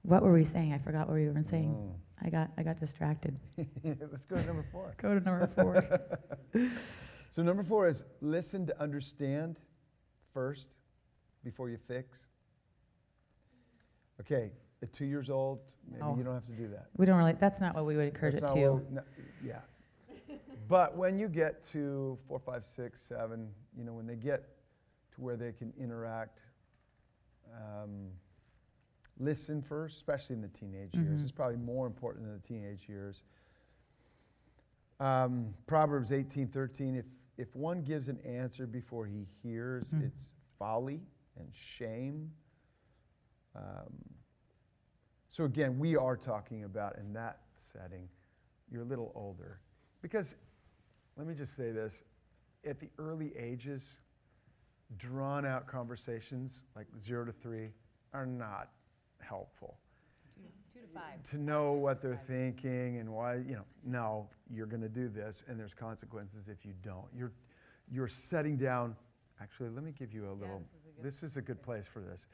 [0.10, 0.74] what were we saying?
[0.74, 1.76] I forgot what we were saying.
[1.78, 1.95] Oh.
[2.22, 3.39] I got I got distracted.
[3.84, 4.93] Let's go to number four.
[4.98, 6.69] Go to number four.
[7.32, 9.60] So, number four is listen to understand
[10.34, 10.69] first
[11.43, 12.26] before you fix.
[14.19, 16.15] Okay, at two years old, maybe No.
[16.17, 16.88] you don't have to do that.
[16.98, 17.34] we don't really.
[17.34, 18.72] That's not what we would encourage That's it to.
[18.72, 19.02] we- no,
[19.45, 19.60] yeah.
[20.67, 24.45] but when you get to four, five, six, seven, you know, when they get
[25.13, 26.39] to where they can interact,
[27.54, 28.08] um,
[29.19, 31.19] listen first, especially in the teenage years.
[31.19, 31.23] Mhm.
[31.23, 33.23] It's probably more important in the teenage years.
[34.99, 40.03] Um, Proverbs 18, 13, if, if one gives an answer before he hears, Mm.
[40.03, 41.01] it's folly
[41.38, 42.34] and shame.
[43.55, 43.93] Um,
[45.29, 48.10] so again, we are talking about in that setting,
[48.69, 49.60] you're a little older.
[50.01, 50.36] Because
[51.15, 52.03] let me just say this
[52.65, 53.97] at the early ages,
[54.97, 57.71] drawn out conversations like zero to three
[58.13, 58.71] are not
[59.21, 59.77] helpful
[60.73, 61.23] Two to five.
[61.32, 65.43] to know what they're thinking and why, you know, no, you're going to do this
[65.47, 67.05] and there's consequences if you don't.
[67.15, 67.32] You're,
[67.91, 68.95] you're setting down,
[69.41, 70.62] actually, let me give you a little,
[71.01, 72.25] this is a good place for this.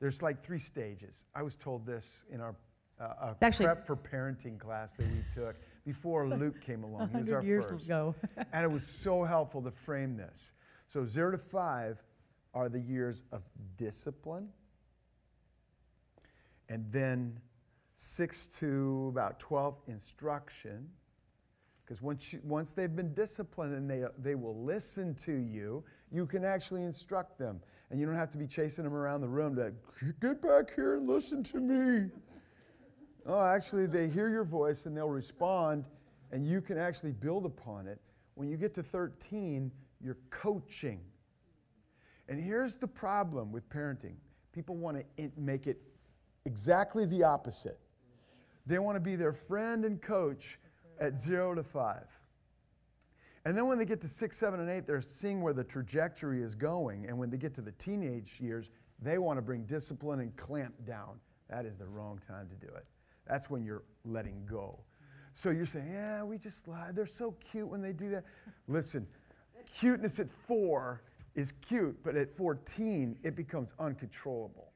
[0.00, 1.26] There's like three stages.
[1.34, 2.54] I was told this in our
[3.00, 7.08] uh, uh, Actually- prep for parenting class that we took before Luke came along.
[7.10, 7.84] He was our 100 years first.
[7.84, 8.14] ago.
[8.52, 10.52] and it was so helpful to frame this.
[10.88, 12.02] So, zero to five
[12.52, 13.42] are the years of
[13.76, 14.48] discipline.
[16.70, 17.38] And then
[17.94, 20.88] six to about 12, instruction.
[21.84, 26.44] Because once, once they've been disciplined and they, they will listen to you, you can
[26.44, 27.60] actually instruct them.
[27.90, 29.74] And you don't have to be chasing them around the room to
[30.20, 32.08] get back here and listen to me.
[33.26, 35.84] Oh, actually, they hear your voice and they'll respond,
[36.30, 38.00] and you can actually build upon it.
[38.34, 41.00] When you get to 13, you're coaching.
[42.28, 44.14] And here's the problem with parenting
[44.52, 45.80] people want to make it
[46.44, 47.78] exactly the opposite.
[48.66, 50.58] They want to be their friend and coach
[51.00, 52.06] at zero to five.
[53.46, 56.42] And then when they get to six, seven, and eight, they're seeing where the trajectory
[56.42, 57.06] is going.
[57.06, 60.74] And when they get to the teenage years, they want to bring discipline and clamp
[60.84, 61.18] down.
[61.48, 62.84] That is the wrong time to do it.
[63.26, 64.78] That's when you're letting go.
[65.32, 66.94] So you're saying, yeah, we just lied.
[66.94, 68.24] They're so cute when they do that.
[68.68, 69.06] Listen,
[69.64, 71.02] cuteness at four
[71.34, 74.69] is cute, but at 14, it becomes uncontrollable.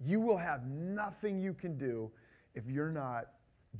[0.00, 2.10] You will have nothing you can do
[2.54, 3.28] if you're not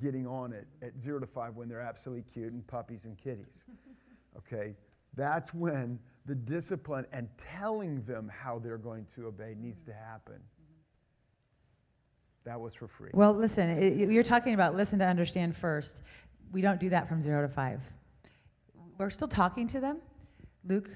[0.00, 3.64] getting on it at zero to five when they're absolutely cute and puppies and kitties.
[4.36, 4.76] Okay?
[5.14, 10.36] That's when the discipline and telling them how they're going to obey needs to happen.
[12.44, 13.10] That was for free.
[13.14, 16.02] Well, listen, you're talking about listen to understand first.
[16.52, 17.82] We don't do that from zero to five.
[18.98, 19.98] We're still talking to them.
[20.64, 20.90] Luke,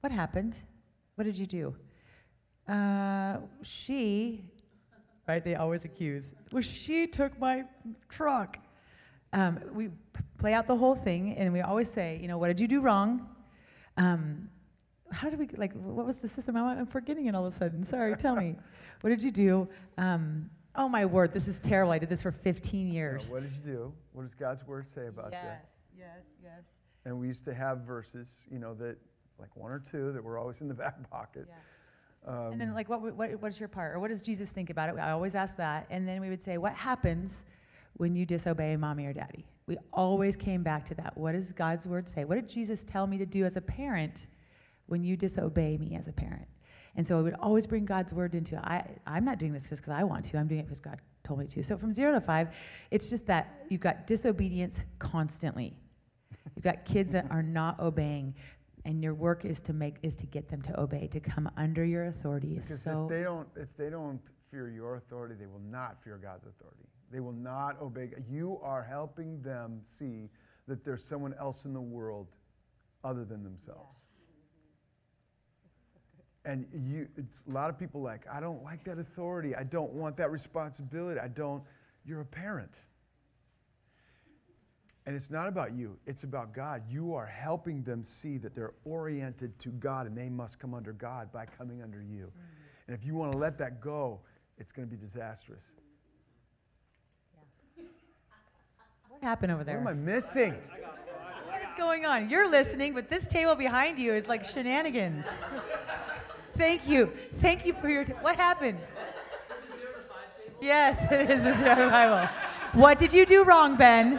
[0.00, 0.62] what happened?
[1.14, 1.74] What did you do?
[2.72, 4.44] Uh, she,
[5.26, 5.44] right?
[5.44, 6.32] They always accuse.
[6.52, 7.64] Well, she took my
[8.08, 8.58] truck.
[9.32, 9.90] Um, we
[10.38, 12.80] play out the whole thing, and we always say, you know, what did you do
[12.80, 13.28] wrong?
[13.96, 14.48] Um,
[15.10, 15.72] how did we like?
[15.74, 16.56] What was the system?
[16.56, 17.82] I'm forgetting it all of a sudden.
[17.82, 18.56] Sorry, tell me.
[19.00, 19.68] What did you do?
[19.98, 21.92] Um, oh my word, this is terrible.
[21.92, 23.30] I did this for 15 Now, years.
[23.30, 23.92] what did you do?
[24.12, 25.68] What does God's word say about that?
[25.94, 26.22] yes, yes.
[26.42, 26.62] Yes.
[27.04, 28.96] And we used to have verses, you know, that
[29.38, 31.46] like one or two that were always in the back pocket.
[32.26, 33.94] Um, and then, like, what, what, what's your part?
[33.94, 34.98] Or what does Jesus think about it?
[34.98, 35.86] I always ask that.
[35.90, 37.44] And then we would say, what happens
[37.96, 39.44] when you disobey mommy or daddy?
[39.66, 41.16] We always came back to that.
[41.16, 42.24] What does God's word say?
[42.24, 44.26] What did Jesus tell me to do as a parent
[44.86, 46.46] when you disobey me as a parent?
[46.96, 49.82] And so I would always bring God's word into I, I'm not doing this just
[49.82, 50.38] because I want to.
[50.38, 51.62] I'm doing it because God told me to.
[51.62, 52.54] So from zero to five,
[52.90, 55.74] it's just that you've got disobedience constantly.
[56.54, 58.34] You've got kids that are not obeying,
[58.84, 61.84] and your work is to make is to get them to obey, to come under
[61.84, 62.54] your authority.
[62.54, 64.20] Because so if they don't, if they don't
[64.50, 66.84] fear your authority, they will not fear God's authority.
[67.10, 68.10] They will not obey.
[68.30, 70.30] You are helping them see
[70.66, 72.28] that there's someone else in the world
[73.02, 74.00] other than themselves.
[76.46, 79.54] And you, it's a lot of people like, I don't like that authority.
[79.56, 81.18] I don't want that responsibility.
[81.18, 81.62] I don't.
[82.04, 82.70] You're a parent.
[85.06, 86.82] And it's not about you, it's about God.
[86.88, 90.92] You are helping them see that they're oriented to God and they must come under
[90.92, 92.26] God by coming under you.
[92.26, 92.88] Mm.
[92.88, 94.20] And if you want to let that go,
[94.58, 95.64] it's going to be disastrous.
[99.08, 99.78] what happened over there?
[99.78, 100.54] What am I missing?
[101.48, 102.30] What is going on?
[102.30, 105.26] You're listening, but this table behind you is like shenanigans.
[106.56, 107.12] Thank you.
[107.38, 108.04] Thank you for your.
[108.04, 108.78] T- what happened?
[110.60, 112.28] Yes, it is the zero to Bible.
[112.74, 114.10] What did you do wrong, Ben?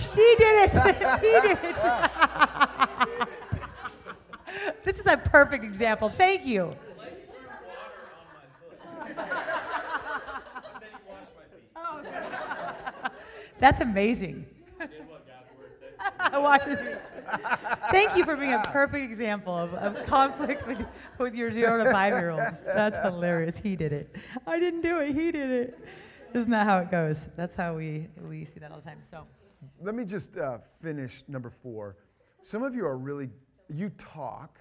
[0.00, 0.72] she did it.
[1.20, 1.76] he did it.
[4.82, 6.08] this is a perfect example.
[6.08, 6.74] Thank you.
[13.60, 14.44] That's amazing.
[17.92, 20.84] Thank you for being a perfect example of, of conflict with,
[21.18, 22.62] with your zero to five year olds.
[22.62, 23.58] That's hilarious.
[23.58, 24.16] He did it.
[24.44, 25.14] I didn't do it.
[25.14, 25.78] He did it.
[26.34, 27.28] Isn't that how it goes?
[27.36, 28.98] That's how we, we see that all the time.
[29.02, 29.26] So,
[29.80, 31.96] Let me just uh, finish number four.
[32.42, 33.30] Some of you are really,
[33.68, 34.58] you talk,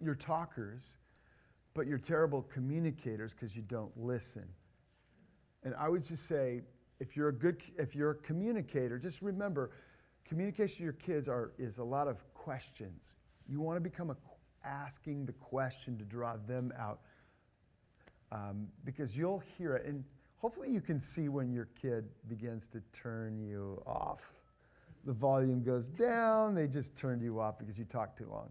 [0.00, 0.96] you're talkers,
[1.74, 4.44] but you're terrible communicators because you don't listen.
[5.64, 6.62] And I would just say,
[7.00, 9.70] if you're a good, if you're a communicator, just remember,
[10.24, 13.14] communication to your kids are, is a lot of questions.
[13.48, 14.16] You want to become a,
[14.64, 17.00] asking the question to draw them out
[18.30, 19.86] um, because you'll hear it.
[19.86, 20.04] And
[20.38, 24.32] hopefully you can see when your kid begins to turn you off.
[25.04, 28.50] The volume goes down, they just turned you off because you talk too long.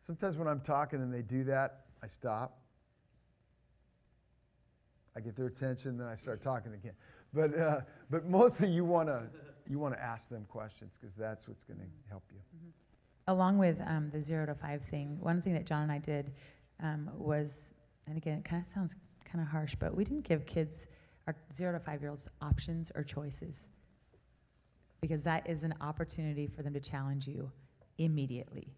[0.00, 2.58] Sometimes when I'm talking and they do that, I stop.
[5.16, 6.94] I get their attention, then I start talking again.
[7.32, 7.80] But, uh,
[8.10, 9.28] but mostly you want to
[9.68, 12.40] you want to ask them questions because that's what's going to help you.
[13.28, 16.32] along with um, the zero to five thing, one thing that John and I did
[16.82, 17.70] um, was,
[18.08, 20.88] and again, it kind of sounds kind of harsh, but we didn't give kids,
[21.26, 23.66] our zero to five year olds, options or choices.
[25.00, 27.50] Because that is an opportunity for them to challenge you
[27.98, 28.68] immediately.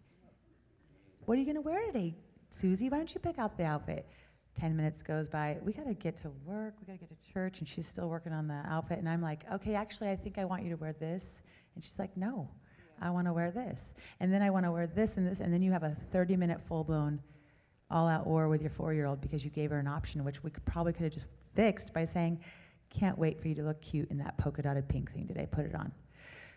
[1.25, 2.15] What are you going to wear today,
[2.49, 2.89] Susie?
[2.89, 4.07] Why don't you pick out the outfit?
[4.55, 5.57] 10 minutes goes by.
[5.63, 6.75] We got to get to work.
[6.79, 7.59] We got to get to church.
[7.59, 8.99] And she's still working on the outfit.
[8.99, 11.39] And I'm like, okay, actually, I think I want you to wear this.
[11.75, 12.49] And she's like, no,
[13.01, 13.93] I want to wear this.
[14.19, 15.39] And then I want to wear this and this.
[15.39, 17.19] And then you have a 30 minute full blown
[17.93, 20.43] all out war with your four year old because you gave her an option, which
[20.43, 22.39] we could, probably could have just fixed by saying,
[22.89, 25.47] can't wait for you to look cute in that polka dotted pink thing today.
[25.49, 25.91] Put it on.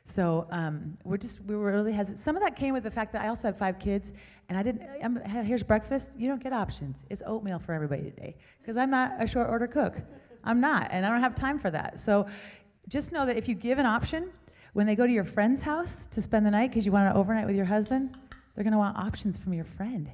[0.04, 2.20] So um, we're just we were really hesitant.
[2.20, 4.12] Some of that came with the fact that I also have five kids,
[4.48, 4.82] and I didn't.
[5.02, 6.12] I'm, here's breakfast.
[6.16, 7.04] You don't get options.
[7.10, 10.00] It's oatmeal for everybody today because I'm not a short order cook.
[10.44, 11.98] I'm not, and I don't have time for that.
[11.98, 12.26] So
[12.88, 14.30] just know that if you give an option,
[14.74, 17.18] when they go to your friend's house to spend the night because you want to
[17.18, 18.16] overnight with your husband,
[18.54, 20.08] they're going to want options from your friend.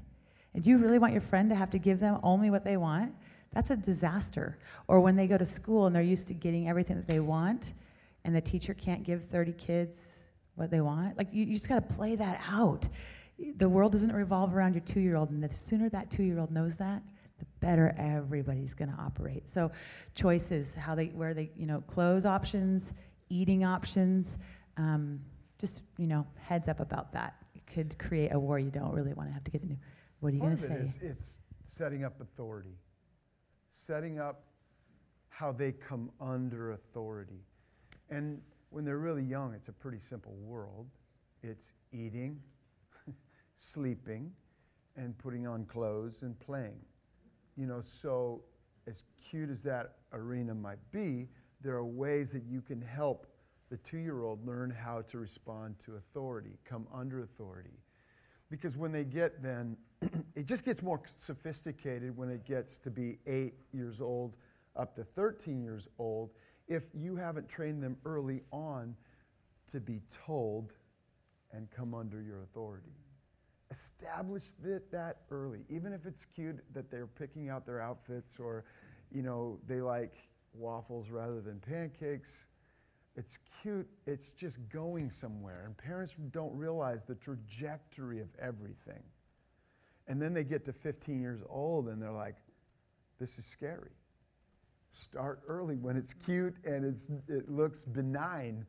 [0.55, 2.77] And do you really want your friend to have to give them only what they
[2.77, 3.15] want?
[3.53, 4.59] That's a disaster.
[4.89, 7.75] Or when they go to school and they're used to getting everything that they want
[8.25, 9.99] and the teacher can't give 30 kids
[10.55, 11.17] what they want.
[11.19, 12.89] Like, you, you just got to play that out.
[13.57, 16.39] The world doesn't revolve around your two year old, and the sooner that two year
[16.39, 17.03] old knows that,
[17.39, 19.49] the better everybody's going to operate.
[19.49, 19.73] So,
[20.15, 22.93] choices, how they, where they, you know, clothes options,
[23.29, 24.39] eating options,
[24.77, 25.21] um,
[25.59, 27.35] just, you know, heads up about that.
[27.55, 29.77] It could create a war you don't really want to have to get into.
[30.23, 30.75] What are you going to say?
[30.75, 32.79] it is it's setting up authority,
[33.73, 34.45] setting up
[35.31, 37.41] how they come under authority.
[38.09, 40.87] And when they're really young, it's a pretty simple world.
[41.43, 42.39] It's eating,
[43.57, 44.31] sleeping,
[44.95, 46.79] and putting on clothes and playing.
[47.57, 48.45] You know, so
[48.87, 51.31] as cute as that arena might be,
[51.62, 53.27] there are ways that you can help
[53.70, 57.81] the two year old learn how to respond to authority, come under authority.
[58.49, 59.77] Because when they get then,
[60.35, 64.37] it just gets more sophisticated when it gets to be eight years old
[64.77, 66.31] up to 13 years old
[66.69, 68.95] if you haven't trained them early on
[69.69, 70.73] to be told
[71.53, 72.93] and come under your authority.
[73.71, 78.65] Establish that, that early, even if it's cute that they're picking out their outfits or,
[79.11, 80.17] you know, they like
[80.55, 82.45] waffles rather than pancakes.
[83.17, 85.65] It's cute, it's just going somewhere.
[85.67, 89.03] And parents don't realize the trajectory of everything.
[90.09, 92.37] And then they get to 15 years old and they're like,
[93.19, 93.91] this is scary
[94.93, 98.67] start early when it's cute and it's, it looks benign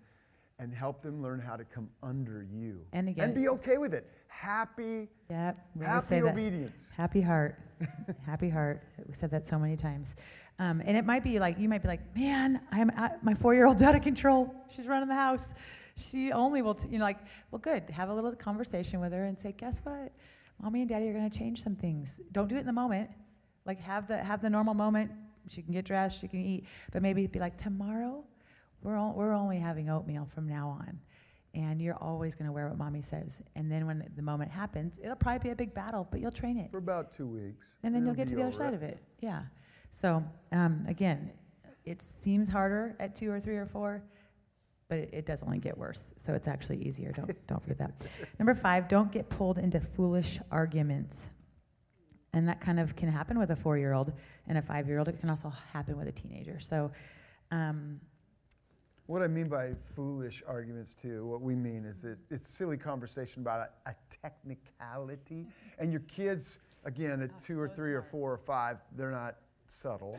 [0.60, 4.08] and help them learn how to come under you And again- be okay with it
[4.28, 6.32] happy Yep, we always say happy that.
[6.34, 7.60] obedience Happy heart.
[8.26, 8.84] Happy heart.
[9.08, 10.16] We said that so many times.
[10.60, 13.54] Um, and it might be like, you might be like, man, I'm at, my four
[13.54, 14.54] year old's out of control.
[14.70, 15.54] She's running the house.
[15.98, 17.18] She only will, t-, you know, like,
[17.52, 17.90] well, good.
[17.90, 20.14] Have a little conversation with her and say, guess what?
[20.64, 22.22] Mommy and daddy are going to change some things.
[22.32, 23.10] Don't do it in the moment.
[23.66, 25.12] Like, have the, have the normal moment.
[25.50, 26.66] She can get dressed, she can eat.
[26.94, 28.24] But maybe be like, tomorrow,
[28.82, 31.00] we're, all, we're only having oatmeal from now on.
[31.54, 33.42] And you're always going to wear what mommy says.
[33.56, 36.58] And then when the moment happens, it'll probably be a big battle, but you'll train
[36.58, 38.74] it for about two weeks and then you'll it'll get to be the other side
[38.74, 38.98] of it.
[39.20, 39.44] Yeah.
[39.92, 41.32] So um, again,
[41.86, 44.02] it seems harder at two or three or four,
[44.90, 46.12] but it, it does only get worse.
[46.18, 47.12] So it's actually easier.
[47.12, 48.08] Don't don't forget that.
[48.40, 51.30] Number five, don't get pulled into foolish arguments.
[52.36, 54.12] And that kind of can happen with a four-year-old
[54.48, 55.08] and a five-year-old.
[55.08, 56.60] It can also happen with a teenager.
[56.60, 56.90] So
[57.52, 58.00] Um,
[59.06, 63.42] What I mean by foolish arguments, too, what we mean is it's, it's silly conversation
[63.44, 65.46] about a, a technicality.
[65.78, 69.36] And your kids, again, at two or three or four or five, they're not
[69.68, 70.18] subtle.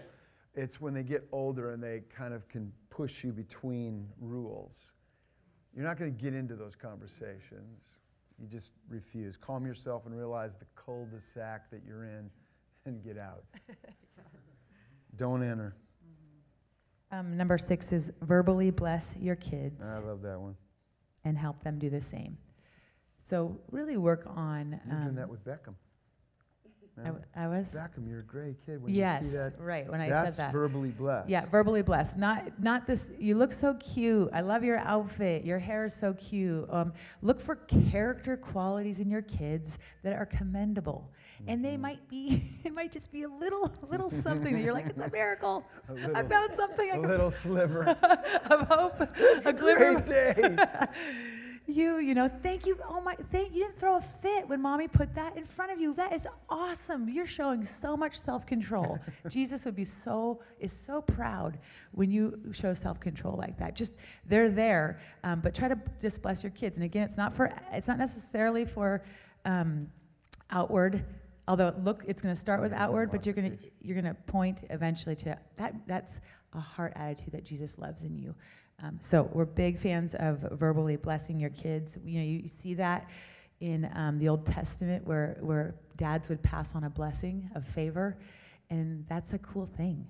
[0.54, 4.92] It's when they get older and they kind of can push you between rules.
[5.74, 7.80] You're not going to get into those conversations.
[8.40, 9.36] You just refuse.
[9.36, 12.30] Calm yourself and realize the cul de sac that you're in
[12.86, 13.44] and get out.
[15.16, 15.74] Don't enter.
[17.12, 20.56] um, number six is verbally bless your kids I love that one.
[21.24, 22.36] and help them do the same.
[23.20, 24.80] So really work on.
[24.86, 25.74] You're doing um, that with Beckham.
[26.96, 27.22] I, Remember?
[27.58, 27.74] was.
[27.74, 28.80] Beckham, you're a great kid.
[28.82, 29.90] When you Yes, see that, right.
[29.90, 30.36] When I said that.
[30.36, 31.28] that's verbally blessed.
[31.28, 32.18] Yeah, verbally blessed.
[32.18, 33.10] Not not this.
[33.18, 34.30] You look so cute.
[34.32, 35.44] I love your outfit.
[35.44, 36.66] Your hair is so cute.
[36.70, 37.56] Um, look for
[37.90, 41.10] character qualities in your kids that are commendable,
[41.48, 41.62] and Mm-hmm.
[41.70, 42.42] they might be.
[42.64, 45.66] It might just be a little little something that you're like, it's a miracle.
[45.88, 47.84] A I little, found something I a can, little sliver.
[48.50, 49.00] of hope,
[49.44, 50.00] a glimmer.
[50.00, 50.56] great day.
[51.66, 52.78] You, you know, thank you.
[52.86, 55.80] Oh my, thank you didn't throw a fit when mommy put that in front of
[55.80, 55.94] you.
[55.94, 57.08] That is awesome.
[57.08, 58.98] You're showing so much self-control.
[59.28, 61.58] Jesus would be so is so proud
[61.92, 63.76] when you show self-control like that.
[63.76, 63.94] Just
[64.26, 66.76] they're there, um, but try to just bless your kids.
[66.76, 69.02] And again, it's not for it's not necessarily for
[69.46, 69.88] um,
[70.50, 71.02] outward.
[71.48, 74.20] Although look, it's going to start with outward, but you're going to you're going to
[74.26, 75.74] point eventually to that.
[75.86, 76.20] That's
[76.52, 78.34] a heart attitude that Jesus loves in you.
[78.82, 81.96] Um, so we're big fans of verbally blessing your kids.
[82.04, 83.08] You know, you, you see that
[83.60, 88.18] in um, the Old Testament where where dads would pass on a blessing of favor,
[88.70, 90.06] and that's a cool thing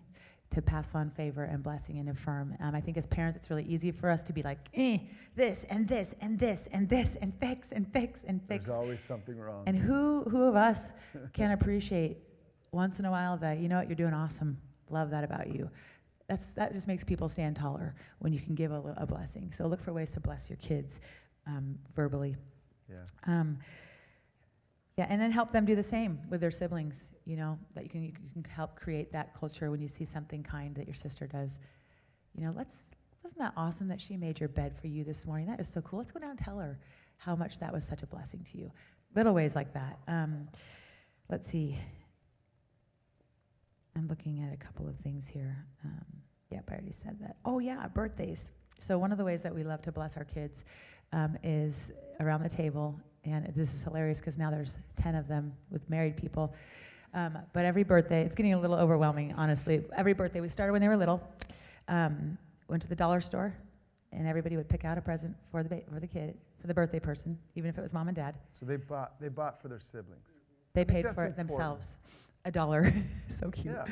[0.51, 2.57] to pass on favor and blessing and affirm.
[2.61, 4.99] Um, I think as parents, it's really easy for us to be like, eh,
[5.35, 8.67] this and this and this and this and fix and fix and fix.
[8.67, 9.65] There's always something wrong.
[9.67, 10.93] And who who of us
[11.33, 12.19] can appreciate
[12.73, 14.59] once in a while that you know what you're doing awesome.
[14.91, 15.71] Love that about you.
[16.27, 19.53] That's that just makes people stand taller when you can give a, a blessing.
[19.53, 21.01] So look for ways to bless your kids
[21.47, 22.37] um, verbally.
[22.89, 23.05] yeah.
[23.27, 23.59] Um,
[24.97, 27.11] yeah, and then help them do the same with their siblings.
[27.27, 30.43] You know that you can you can help create that culture when you see something
[30.43, 31.59] kind that your sister does.
[32.35, 32.77] You know, let's
[33.23, 35.47] wasn't that awesome that she made your bed for you this morning?
[35.47, 35.99] That is so cool.
[35.99, 36.79] Let's go down and tell her
[37.17, 38.71] how much that was such a blessing to you.
[39.17, 39.99] Little ways like that.
[40.07, 40.49] Um,
[41.31, 41.79] let's see.
[43.97, 45.65] I'm looking at a couple of things here.
[45.85, 46.05] Um,
[46.55, 47.37] yep, I already said that.
[47.45, 48.53] Oh yeah, birthdays.
[48.79, 50.65] So one of the ways that we love to bless our kids
[51.13, 55.53] um, is around the table, and this is hilarious because now there's ten of them
[55.71, 56.55] with married people.
[57.13, 59.85] Um, but every birthday, it's getting a little overwhelming, honestly.
[59.97, 61.23] Every birthday, we started when they were little.
[61.89, 62.39] Um,
[62.69, 63.55] went to the dollar store,
[64.13, 66.75] and everybody would pick out a present for the ba- for the kid, for the
[66.75, 68.37] birthday person, even if it was mom and dad.
[68.53, 70.29] So they bought they bought for their siblings.
[70.73, 71.37] They paid for it important.
[71.37, 71.99] themselves,
[72.45, 72.93] a dollar.
[73.29, 73.75] so cute.
[73.75, 73.85] Yeah.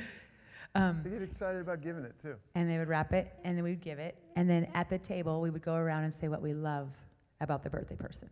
[0.75, 2.37] Um, They get excited about giving it too.
[2.55, 5.41] and they would wrap it, and then we'd give it, and then at the table
[5.41, 6.89] we would go around and say what we love
[7.41, 8.31] about the birthday person.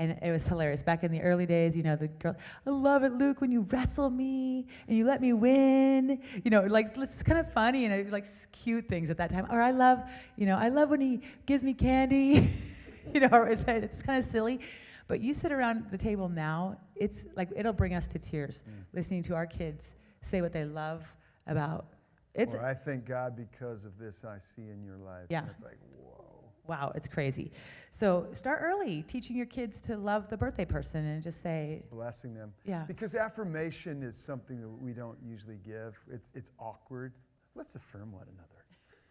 [0.00, 0.82] And it was hilarious.
[0.82, 3.62] Back in the early days, you know, the girl, I love it, Luke, when you
[3.62, 6.20] wrestle me and you let me win.
[6.44, 9.46] You know, like it's kind of funny and it, like cute things at that time.
[9.50, 12.48] Or I love, you know, I love when he gives me candy.
[13.12, 14.60] you know, it's, it's kind of silly.
[15.08, 18.84] But you sit around the table now, it's like it'll bring us to tears Mm.
[18.94, 21.12] listening to our kids say what they love
[21.48, 21.86] about.
[22.34, 25.26] It's or I thank God because of this I see in your life.
[25.28, 25.40] Yeah.
[25.40, 26.44] And it's like, whoa.
[26.68, 27.50] Wow, it's crazy.
[27.90, 32.34] So start early, teaching your kids to love the birthday person and just say, Blessing
[32.34, 32.52] them.
[32.64, 35.98] yeah, Because affirmation is something that we don't usually give.
[36.12, 37.14] It's, it's awkward.
[37.54, 38.26] Let's affirm one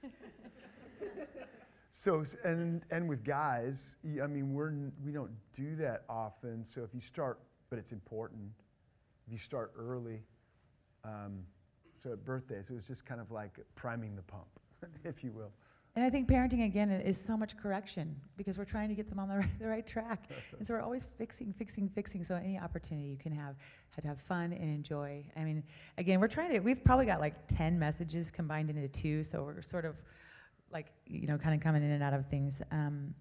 [0.04, 0.14] another.
[1.92, 4.74] so, and, and with guys, I mean, we're,
[5.04, 6.64] we don't do that often.
[6.64, 7.40] So if you start,
[7.72, 8.52] but it's important,
[9.26, 10.22] if you start early,
[11.04, 11.40] um,
[11.98, 14.48] so at birthdays, it was just kind of like priming the pump,
[15.04, 15.52] if you will.
[15.96, 19.18] And I think parenting again is so much correction because we're trying to get them
[19.18, 20.30] on the right, the right track.
[20.60, 22.24] and so we're always fixing, fixing, fixing.
[22.24, 23.56] So any opportunity you can have,
[23.90, 25.26] had to have fun and enjoy.
[25.36, 25.64] I mean,
[25.98, 26.60] again, we're trying to.
[26.60, 29.96] We've probably got like ten messages combined into two, so we're sort of
[30.72, 32.62] like you know, kind of coming in and out of things.
[32.70, 33.16] Um,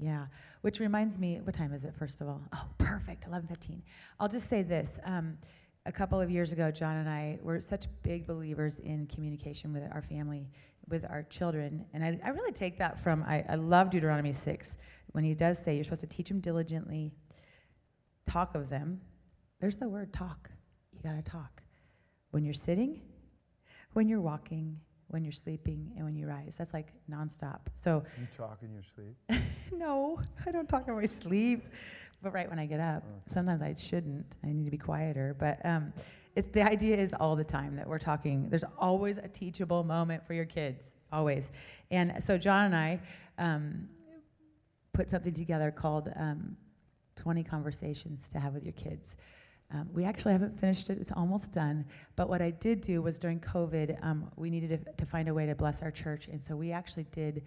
[0.00, 0.26] yeah,
[0.62, 1.94] which reminds me, what time is it?
[1.94, 3.82] First of all, oh, perfect, eleven fifteen.
[4.18, 4.98] I'll just say this.
[5.04, 5.36] Um,
[5.86, 9.82] a couple of years ago, John and I were such big believers in communication with
[9.92, 10.48] our family
[10.88, 11.84] with our children.
[11.92, 14.76] And I, I really take that from, I, I love Deuteronomy 6,
[15.12, 17.12] when he does say you're supposed to teach them diligently,
[18.26, 19.00] talk of them.
[19.60, 20.50] There's the word talk.
[20.92, 21.62] You got to talk.
[22.32, 23.00] When you're sitting,
[23.92, 24.78] when you're walking,
[25.08, 26.56] when you're sleeping, and when you rise.
[26.58, 27.60] That's like nonstop.
[27.74, 29.16] So, You talk in your sleep.
[29.72, 31.64] no, I don't talk in my sleep.
[32.24, 33.22] But right when I get up, Okay.
[33.26, 34.36] sometimes I shouldn't.
[34.42, 35.36] I need to be quieter.
[35.38, 35.92] But um,
[36.34, 38.48] it's the idea is all the time that we're talking.
[38.48, 41.52] There's always a teachable moment for your kids, always.
[41.90, 43.00] And so John and I
[43.38, 43.88] um,
[44.94, 46.56] put something together called um,
[47.16, 49.16] 20 conversations to have with your kids.
[49.70, 51.84] Um, we actually haven't finished it; it's almost done.
[52.16, 55.34] But what I did do was during COVID, um, we needed to, to find a
[55.34, 57.42] way to bless our church, and so we actually did.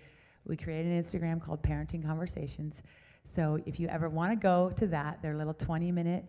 [0.46, 2.84] We created an Instagram called Parenting Conversations.
[3.28, 6.26] So if you ever want to go to that, they're little 20 minute.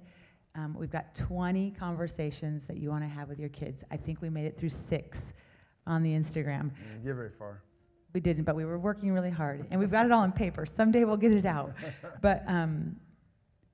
[0.56, 3.84] Um, we've got 20 conversations that you want to have with your kids.
[3.90, 5.32] I think we made it through six
[5.86, 6.64] on the Instagram.
[6.64, 7.62] You didn't get very far.
[8.12, 9.66] We didn't, but we were working really hard.
[9.70, 10.66] And we've got it all on paper.
[10.66, 11.72] Someday we'll get it out.
[12.20, 12.96] But um,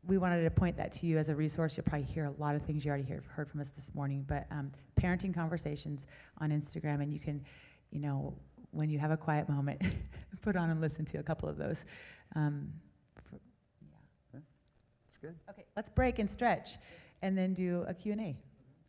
[0.07, 1.77] we wanted to point that to you as a resource.
[1.77, 4.25] You'll probably hear a lot of things you already hear, heard from us this morning.
[4.29, 4.71] But um,
[5.01, 6.07] parenting conversations
[6.39, 7.43] on Instagram, and you can,
[7.91, 8.35] you know,
[8.73, 9.81] when you have a quiet moment,
[10.43, 11.87] put on and listen to a couple of those.
[12.37, 12.75] Um, for, yeah.
[12.75, 12.84] It's
[15.25, 15.35] good.
[15.49, 16.77] Okay, let's break and stretch,
[17.23, 18.37] and then do a Q&A.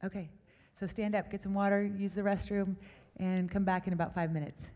[0.05, 0.29] Okay,
[0.77, 2.75] so stand up, get some water, use the restroom,
[3.17, 4.71] and come back in about five minutes.